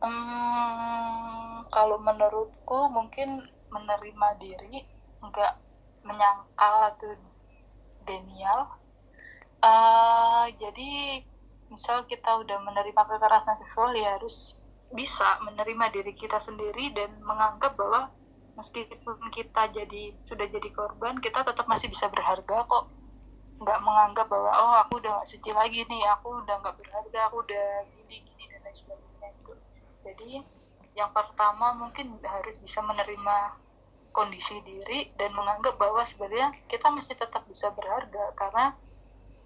Hmm, 0.00 1.66
kalau 1.68 1.98
menurutku 2.00 2.88
mungkin 2.90 3.44
menerima 3.70 4.28
diri 4.40 4.82
nggak 5.20 5.69
menyangkal 6.06 6.74
atau 6.94 7.12
denial 8.08 8.80
uh, 9.60 10.46
jadi 10.56 11.22
misal 11.70 12.02
kita 12.10 12.42
udah 12.42 12.58
menerima 12.66 12.98
kekerasan 12.98 13.56
seksual 13.62 13.94
ya 13.94 14.18
harus 14.18 14.58
bisa 14.90 15.38
menerima 15.46 15.94
diri 15.94 16.12
kita 16.18 16.42
sendiri 16.42 16.90
dan 16.90 17.14
menganggap 17.22 17.78
bahwa 17.78 18.10
meskipun 18.58 19.16
kita 19.30 19.70
jadi 19.70 20.12
sudah 20.26 20.46
jadi 20.50 20.68
korban 20.74 21.22
kita 21.22 21.46
tetap 21.46 21.64
masih 21.70 21.86
bisa 21.86 22.10
berharga 22.10 22.66
kok. 22.66 22.90
Nggak 23.62 23.80
menganggap 23.86 24.26
bahwa 24.26 24.50
oh 24.50 24.74
aku 24.82 24.98
udah 24.98 25.22
gak 25.22 25.30
suci 25.30 25.54
lagi 25.54 25.86
nih 25.86 26.02
aku 26.10 26.42
udah 26.42 26.58
nggak 26.58 26.76
berharga 26.80 27.30
aku 27.30 27.36
udah 27.46 27.66
gini 27.94 28.26
gini 28.26 28.44
dan 28.50 28.60
lain 28.66 28.74
sebagainya. 28.74 29.28
Itu 29.38 29.52
jadi 30.02 30.30
yang 30.98 31.14
pertama 31.14 31.78
mungkin 31.78 32.18
harus 32.26 32.58
bisa 32.58 32.82
menerima 32.82 33.36
kondisi 34.10 34.58
diri 34.66 35.10
dan 35.14 35.30
menganggap 35.32 35.78
bahwa 35.78 36.02
sebenarnya 36.06 36.50
kita 36.66 36.90
masih 36.90 37.14
tetap 37.14 37.46
bisa 37.46 37.70
berharga 37.74 38.34
karena 38.34 38.74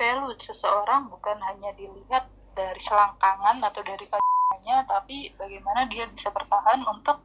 value 0.01 0.35
seseorang 0.41 1.07
bukan 1.13 1.39
hanya 1.41 1.71
dilihat 1.77 2.27
dari 2.55 2.81
selangkangan 2.81 3.63
atau 3.63 3.83
dari 3.85 4.07
kakinya 4.09 4.87
tapi 4.89 5.35
bagaimana 5.37 5.87
dia 5.91 6.09
bisa 6.11 6.31
bertahan 6.33 6.83
untuk 6.87 7.21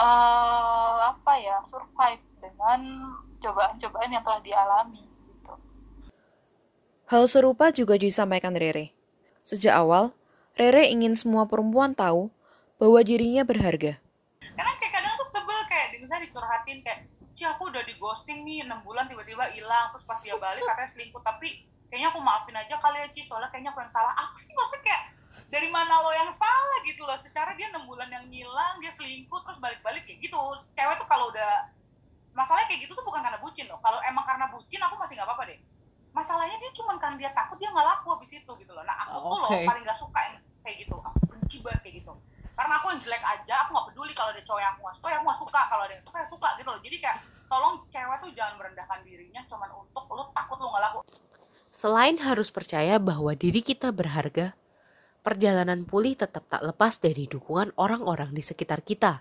uh, 0.00 0.98
apa 1.14 1.32
ya 1.38 1.62
survive 1.68 2.22
dengan 2.38 2.80
cobaan-cobaan 3.42 4.10
yang 4.14 4.24
telah 4.24 4.40
dialami 4.42 5.04
gitu. 5.04 5.52
Hal 7.08 7.24
serupa 7.30 7.70
juga 7.70 7.98
disampaikan 7.98 8.54
Rere. 8.54 8.94
Sejak 9.42 9.74
awal, 9.74 10.12
Rere 10.58 10.90
ingin 10.90 11.14
semua 11.14 11.46
perempuan 11.46 11.94
tahu 11.94 12.30
bahwa 12.78 13.00
dirinya 13.02 13.42
berharga. 13.42 13.98
Karena 14.42 14.72
kayak 14.78 14.92
kadang 14.94 15.14
tuh 15.18 15.28
misalnya 16.08 16.24
dicurhatin 16.24 16.80
kayak, 16.80 17.04
Ci 17.36 17.44
aku 17.44 17.68
udah 17.68 17.84
di 17.84 17.94
ghosting 18.00 18.48
nih 18.48 18.64
6 18.64 18.80
bulan 18.80 19.04
tiba-tiba 19.04 19.52
hilang. 19.52 19.92
Terus 19.92 20.08
pas 20.08 20.18
dia 20.24 20.34
balik 20.40 20.64
katanya 20.64 20.88
selingkuh. 20.88 21.20
Tapi 21.20 21.68
kayaknya 21.92 22.08
aku 22.08 22.18
maafin 22.24 22.56
aja 22.56 22.80
kali 22.80 22.96
ya 23.04 23.12
Ci 23.12 23.28
soalnya 23.28 23.52
kayaknya 23.52 23.76
aku 23.76 23.84
yang 23.84 23.92
salah. 23.92 24.16
Apa 24.16 24.34
sih 24.40 24.56
maksudnya 24.56 24.82
kayak 24.88 25.02
dari 25.52 25.68
mana 25.68 26.00
lo 26.00 26.10
yang 26.16 26.32
salah? 26.32 26.80
Gitu 26.82 27.04
loh. 27.04 27.14
Secara 27.20 27.52
dia 27.54 27.68
enam 27.68 27.84
bulan 27.84 28.08
yang 28.08 28.24
ngilang 28.26 28.80
dia 28.80 28.90
selingkuh 28.90 29.44
terus 29.44 29.60
balik-balik 29.60 30.08
kayak 30.08 30.18
gitu. 30.18 30.40
Cewek 30.74 30.96
tuh 30.98 31.06
kalau 31.06 31.28
udah 31.28 31.68
masalahnya 32.34 32.66
kayak 32.72 32.88
gitu 32.88 32.92
tuh 32.96 33.04
bukan 33.04 33.20
karena 33.20 33.38
bucin 33.38 33.68
loh. 33.68 33.78
Kalau 33.84 34.00
emang 34.02 34.24
karena 34.24 34.48
bucin 34.48 34.80
aku 34.80 34.96
masih 34.96 35.14
nggak 35.20 35.28
apa-apa 35.28 35.44
deh. 35.52 35.60
Masalahnya 36.16 36.56
dia 36.58 36.72
cuma 36.74 36.98
karena 36.98 37.20
dia 37.20 37.30
takut 37.36 37.60
dia 37.60 37.70
nggak 37.70 37.86
laku 37.86 38.18
abis 38.18 38.34
itu 38.34 38.52
gitu 38.58 38.72
loh. 38.74 38.82
Nah 38.82 38.96
aku 39.06 39.14
oh, 39.14 39.22
tuh 39.30 39.38
okay. 39.46 39.62
loh 39.62 39.68
paling 39.70 39.82
nggak 39.86 40.00
suka 40.00 40.18
yang 40.26 40.36
kayak 40.66 40.76
gitu. 40.82 40.96
Aku 40.98 41.18
benci 41.30 41.62
banget 41.62 41.80
kayak 41.86 41.94
gitu 42.02 42.07
karena 42.58 42.74
aku 42.82 42.86
yang 42.90 43.00
jelek 43.06 43.22
aja 43.22 43.54
aku 43.62 43.70
nggak 43.70 43.86
peduli 43.94 44.12
kalau 44.18 44.30
ada 44.34 44.42
cowok 44.42 44.60
yang 44.60 44.72
aku 44.74 44.80
nggak 44.82 44.96
suka 44.98 45.08
ya 45.08 45.16
aku 45.22 45.26
nggak 45.30 45.40
suka 45.46 45.60
kalau 45.70 45.82
ada 45.86 45.94
yang 45.94 46.04
suka 46.04 46.16
ya 46.18 46.26
suka 46.26 46.48
gitu 46.58 46.68
loh 46.74 46.80
jadi 46.82 46.96
kayak 46.98 47.18
tolong 47.46 47.74
cewek 47.94 48.18
tuh 48.18 48.30
jangan 48.34 48.54
merendahkan 48.58 48.98
dirinya 49.06 49.40
cuma 49.46 49.66
untuk 49.70 50.04
lo 50.10 50.24
takut 50.34 50.58
lo 50.58 50.66
nggak 50.74 50.84
laku 50.90 51.00
Selain 51.68 52.16
harus 52.24 52.48
percaya 52.48 52.96
bahwa 52.96 53.36
diri 53.36 53.60
kita 53.60 53.92
berharga, 53.92 54.56
perjalanan 55.20 55.84
pulih 55.84 56.16
tetap 56.16 56.48
tak 56.48 56.64
lepas 56.64 56.96
dari 56.96 57.28
dukungan 57.28 57.76
orang-orang 57.76 58.32
di 58.32 58.40
sekitar 58.40 58.80
kita. 58.80 59.20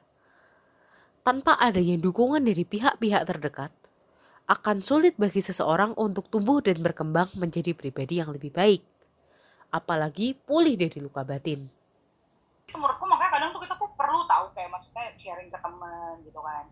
Tanpa 1.27 1.59
adanya 1.59 1.99
dukungan 1.99 2.39
dari 2.39 2.63
pihak-pihak 2.63 3.27
terdekat, 3.27 3.75
akan 4.47 4.79
sulit 4.79 5.19
bagi 5.19 5.43
seseorang 5.43 5.91
untuk 5.99 6.31
tumbuh 6.31 6.63
dan 6.63 6.79
berkembang 6.79 7.27
menjadi 7.35 7.75
pribadi 7.75 8.23
yang 8.23 8.31
lebih 8.31 8.55
baik. 8.55 8.79
Apalagi 9.67 10.39
pulih 10.39 10.79
dari 10.79 11.03
luka 11.03 11.27
batin. 11.27 11.67
Menurutku 12.71 13.03
makanya 13.11 13.26
kadang 13.37 13.53
tuh 13.53 13.61
kita 13.61 13.77
tuh 13.77 13.93
perlu 13.93 14.25
tahu 14.25 14.49
kayak 14.57 14.73
maksudnya 14.73 15.13
sharing 15.21 15.53
ke 15.53 15.59
teman 15.61 16.17
gitu 16.25 16.41
kan. 16.41 16.65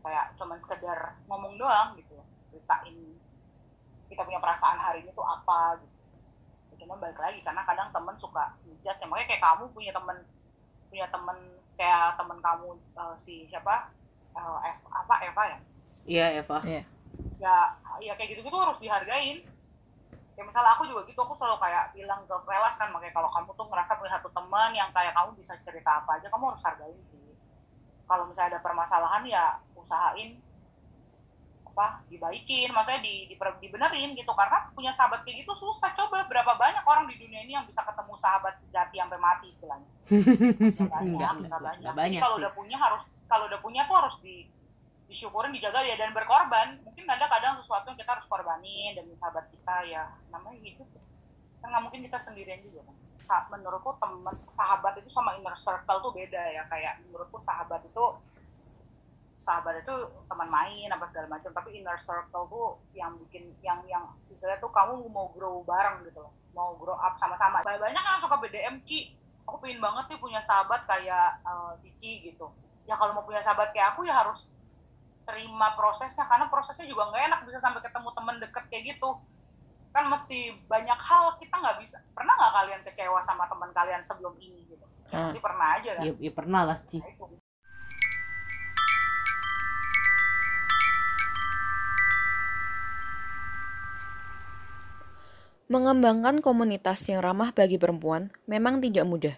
Kayak 0.00 0.32
cuman 0.40 0.56
sekedar 0.64 1.20
ngomong 1.28 1.60
doang 1.60 1.92
gitu, 2.00 2.16
ceritain 2.48 2.96
kita 4.08 4.24
punya 4.24 4.40
perasaan 4.40 4.80
hari 4.80 5.04
ini 5.04 5.12
tuh 5.12 5.28
apa 5.28 5.76
gitu. 5.84 5.92
Ya, 6.72 6.74
cuma 6.80 6.96
balik 6.96 7.20
lagi 7.20 7.44
karena 7.44 7.68
kadang 7.68 7.92
temen 7.92 8.16
suka 8.16 8.56
ngejat 8.64 8.96
ya. 8.96 9.04
Makanya 9.04 9.28
kayak 9.28 9.44
kamu 9.44 9.64
punya 9.76 9.92
temen 9.92 10.16
punya 10.88 11.06
temen 11.12 11.38
kayak 11.76 12.16
temen 12.16 12.38
kamu 12.40 12.68
uh, 12.96 13.14
si 13.20 13.44
siapa? 13.44 13.92
Uh, 14.32 14.58
F, 14.64 14.80
apa? 14.88 15.14
Eva 15.20 15.42
ya? 15.52 15.58
Iya 16.08 16.26
Eva. 16.40 16.58
Yeah. 16.64 16.84
ya 17.38 17.76
ya 18.02 18.12
kayak 18.18 18.34
gitu 18.34 18.40
gitu 18.48 18.56
harus 18.58 18.80
dihargain 18.80 19.44
ya 20.34 20.42
misalnya 20.42 20.74
aku 20.74 20.90
juga 20.90 21.06
gitu 21.06 21.20
aku 21.22 21.34
selalu 21.38 21.62
kayak 21.62 21.94
bilang 21.94 22.26
ke 22.26 22.34
Velas 22.42 22.74
kan 22.74 22.90
makanya 22.90 23.14
kalau 23.14 23.30
kamu 23.30 23.50
tuh 23.54 23.66
ngerasa 23.70 23.92
punya 23.98 24.12
satu 24.18 24.28
teman 24.34 24.70
yang 24.74 24.90
kayak 24.90 25.14
kamu 25.14 25.30
bisa 25.38 25.54
cerita 25.62 26.02
apa 26.02 26.18
aja 26.18 26.26
kamu 26.26 26.44
harus 26.50 26.62
hargain 26.66 26.98
sih. 27.10 27.38
Kalau 28.04 28.24
misalnya 28.26 28.58
ada 28.58 28.60
permasalahan 28.60 29.22
ya 29.24 29.44
usahain 29.78 30.42
apa 31.74 32.06
dibaikin 32.06 32.70
maksudnya 32.70 33.02
di, 33.02 33.26
di 33.30 33.34
dibenerin 33.34 34.14
gitu. 34.18 34.32
Karena 34.34 34.70
punya 34.74 34.90
sahabat 34.90 35.22
kayak 35.22 35.46
gitu 35.46 35.54
susah. 35.54 35.94
Coba 35.94 36.26
berapa 36.26 36.54
banyak 36.54 36.82
orang 36.82 37.06
di 37.10 37.18
dunia 37.18 37.42
ini 37.46 37.54
yang 37.54 37.66
bisa 37.66 37.82
ketemu 37.86 38.14
sahabat 38.18 38.58
sejati 38.66 38.98
sampai 38.98 39.18
mati 39.18 39.46
istilahnya. 39.54 39.90
Banyak. 40.94 41.30
Banyak, 41.50 41.92
banyak 41.96 42.20
kalau 42.20 42.36
udah 42.36 42.52
punya 42.52 42.76
harus 42.76 43.04
kalau 43.26 43.48
udah 43.48 43.60
punya 43.62 43.88
tuh 43.88 43.96
harus 43.96 44.14
di 44.20 44.46
disyukurin 45.08 45.52
dijaga 45.52 45.84
ya 45.84 45.96
dan 46.00 46.16
berkorban. 46.16 46.80
Mungkin 46.82 47.04
kadang-kadang 47.04 47.60
sesuatu 47.60 47.92
yang 47.92 47.98
kita 48.00 48.10
harus 48.16 48.26
korbanin 48.28 48.96
demi 48.96 49.14
sahabat 49.20 49.48
kita 49.52 49.76
ya. 49.88 50.08
Namanya 50.32 50.58
hidup. 50.64 50.88
Kan 51.60 51.68
nggak 51.72 51.82
mungkin 51.84 52.00
kita 52.08 52.18
sendirian 52.20 52.60
juga 52.64 52.88
kan. 52.88 52.96
Menurutku 53.52 53.96
teman 54.00 54.36
sahabat 54.42 55.00
itu 55.00 55.08
sama 55.08 55.36
inner 55.36 55.56
circle 55.56 56.00
tuh 56.00 56.12
beda 56.12 56.42
ya. 56.52 56.62
Kayak 56.68 57.04
menurutku 57.04 57.40
sahabat 57.44 57.84
itu 57.84 58.04
sahabat 59.34 59.82
itu 59.82 59.94
teman 60.30 60.48
main 60.48 60.88
apa 60.88 61.04
segala 61.12 61.36
macam. 61.36 61.50
Tapi 61.52 61.68
inner 61.76 62.00
circle 62.00 62.44
tuh 62.48 62.66
yang 62.96 63.16
bikin 63.28 63.52
yang 63.60 63.84
yang 63.84 64.08
istilahnya 64.32 64.60
tuh 64.60 64.72
kamu 64.72 65.04
mau 65.12 65.28
grow 65.36 65.60
bareng 65.62 66.04
gitu 66.08 66.24
loh. 66.24 66.32
Mau 66.56 66.74
grow 66.80 66.96
up 66.96 67.20
sama-sama. 67.20 67.60
Banyak 67.60 67.80
banyak 67.80 68.02
kan 68.02 68.24
suka 68.24 68.40
BDM 68.40 68.80
Ci. 68.88 69.12
Aku 69.44 69.60
pengen 69.60 69.84
banget 69.84 70.08
nih 70.08 70.18
punya 70.24 70.40
sahabat 70.40 70.88
kayak 70.88 71.44
uh, 71.44 71.76
Cici 71.84 72.24
gitu. 72.32 72.48
Ya 72.88 72.96
kalau 72.96 73.12
mau 73.12 73.24
punya 73.28 73.44
sahabat 73.44 73.76
kayak 73.76 73.92
aku 73.92 74.08
ya 74.08 74.16
harus 74.16 74.48
terima 75.24 75.72
prosesnya 75.76 76.28
karena 76.28 76.46
prosesnya 76.52 76.84
juga 76.84 77.08
nggak 77.08 77.24
enak 77.32 77.40
bisa 77.48 77.58
sampai 77.60 77.80
ketemu 77.80 78.08
temen 78.12 78.36
deket 78.40 78.64
kayak 78.68 78.84
gitu. 78.96 79.10
Kan 79.94 80.10
mesti 80.10 80.52
banyak 80.68 80.98
hal 81.00 81.24
kita 81.40 81.54
nggak 81.54 81.78
bisa 81.80 81.96
pernah 82.12 82.34
nggak 82.36 82.54
kalian 82.54 82.80
kecewa 82.84 83.20
sama 83.24 83.48
teman 83.48 83.70
kalian 83.72 84.02
sebelum 84.04 84.36
ini 84.38 84.68
gitu? 84.68 84.84
Ya, 85.12 85.30
pasti 85.30 85.40
pernah 85.40 85.68
aja 85.80 85.90
kan? 85.96 86.04
Ya, 86.04 86.12
ya 86.18 86.32
pernah 86.32 86.62
lah 86.64 86.78
Ci. 86.88 86.98
Nah, 87.00 87.42
Mengembangkan 95.64 96.44
komunitas 96.44 97.08
yang 97.08 97.24
ramah 97.24 97.56
bagi 97.56 97.80
perempuan 97.80 98.28
memang 98.44 98.84
tidak 98.84 99.08
mudah. 99.08 99.36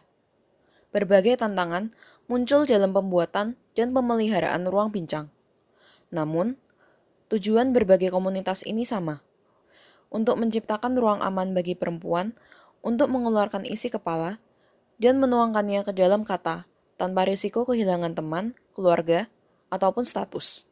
Berbagai 0.91 1.39
tantangan 1.39 1.95
muncul 2.27 2.67
dalam 2.67 2.91
pembuatan 2.91 3.55
dan 3.79 3.95
pemeliharaan 3.95 4.67
ruang 4.67 4.91
bincang. 4.91 5.31
Namun, 6.15 6.59
tujuan 7.33 7.75
berbagai 7.75 8.15
komunitas 8.15 8.63
ini 8.63 8.87
sama. 8.87 9.23
Untuk 10.11 10.39
menciptakan 10.39 10.95
ruang 10.95 11.21
aman 11.23 11.51
bagi 11.51 11.75
perempuan 11.75 12.35
untuk 12.87 13.11
mengeluarkan 13.11 13.67
isi 13.67 13.91
kepala 13.91 14.39
dan 15.03 15.19
menuangkannya 15.19 15.83
ke 15.83 15.93
dalam 15.93 16.23
kata 16.23 16.65
tanpa 16.97 17.27
risiko 17.27 17.67
kehilangan 17.67 18.17
teman, 18.17 18.55
keluarga, 18.73 19.29
ataupun 19.69 20.07
status. 20.07 20.71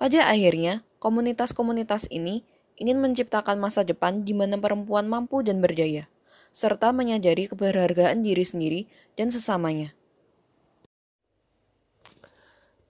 Pada 0.00 0.32
akhirnya, 0.32 0.80
komunitas-komunitas 0.96 2.08
ini 2.08 2.46
ingin 2.80 2.96
menciptakan 3.04 3.60
masa 3.60 3.84
depan 3.84 4.24
di 4.24 4.32
mana 4.32 4.56
perempuan 4.56 5.04
mampu 5.04 5.44
dan 5.44 5.60
berdaya, 5.60 6.08
serta 6.56 6.96
menyadari 6.96 7.44
keberhargaan 7.44 8.24
diri 8.24 8.40
sendiri 8.40 8.80
dan 9.20 9.28
sesamanya. 9.28 9.92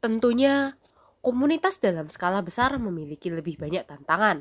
Tentunya, 0.01 0.81
komunitas 1.21 1.77
dalam 1.77 2.09
skala 2.09 2.41
besar 2.41 2.73
memiliki 2.81 3.29
lebih 3.29 3.61
banyak 3.61 3.85
tantangan. 3.85 4.41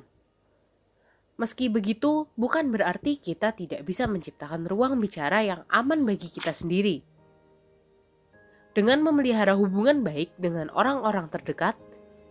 Meski 1.35 1.67
begitu, 1.67 2.31
bukan 2.39 2.71
berarti 2.71 3.19
kita 3.19 3.51
tidak 3.51 3.83
bisa 3.83 4.07
menciptakan 4.07 4.63
ruang 4.63 5.03
bicara 5.03 5.43
yang 5.43 5.67
aman 5.67 6.07
bagi 6.07 6.31
kita 6.31 6.55
sendiri. 6.55 7.03
Dengan 8.71 9.03
memelihara 9.03 9.59
hubungan 9.59 9.99
baik 9.99 10.31
dengan 10.39 10.71
orang-orang 10.71 11.27
terdekat, 11.27 11.75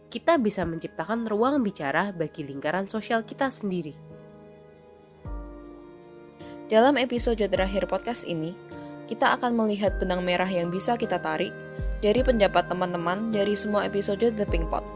kita 0.08 0.40
bisa 0.40 0.64
menciptakan 0.64 1.28
ruang 1.28 1.60
bicara 1.60 2.16
bagi 2.16 2.48
lingkaran 2.48 2.88
sosial 2.88 3.28
kita 3.28 3.52
sendiri. 3.52 3.92
Dalam 6.72 6.96
episode 6.96 7.44
terakhir 7.44 7.84
podcast 7.92 8.24
ini, 8.24 8.56
kita 9.04 9.36
akan 9.36 9.52
melihat 9.52 10.00
benang 10.00 10.24
merah 10.24 10.48
yang 10.48 10.72
bisa 10.72 10.96
kita 10.96 11.20
tarik 11.20 11.52
dari 11.98 12.22
pendapat 12.22 12.70
teman-teman 12.70 13.34
dari 13.34 13.58
semua 13.58 13.86
episode 13.86 14.22
The 14.22 14.46
Pink 14.46 14.70
Pot. 14.70 14.86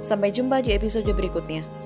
Sampai 0.00 0.32
jumpa 0.32 0.64
di 0.64 0.72
episode 0.72 1.08
berikutnya. 1.08 1.83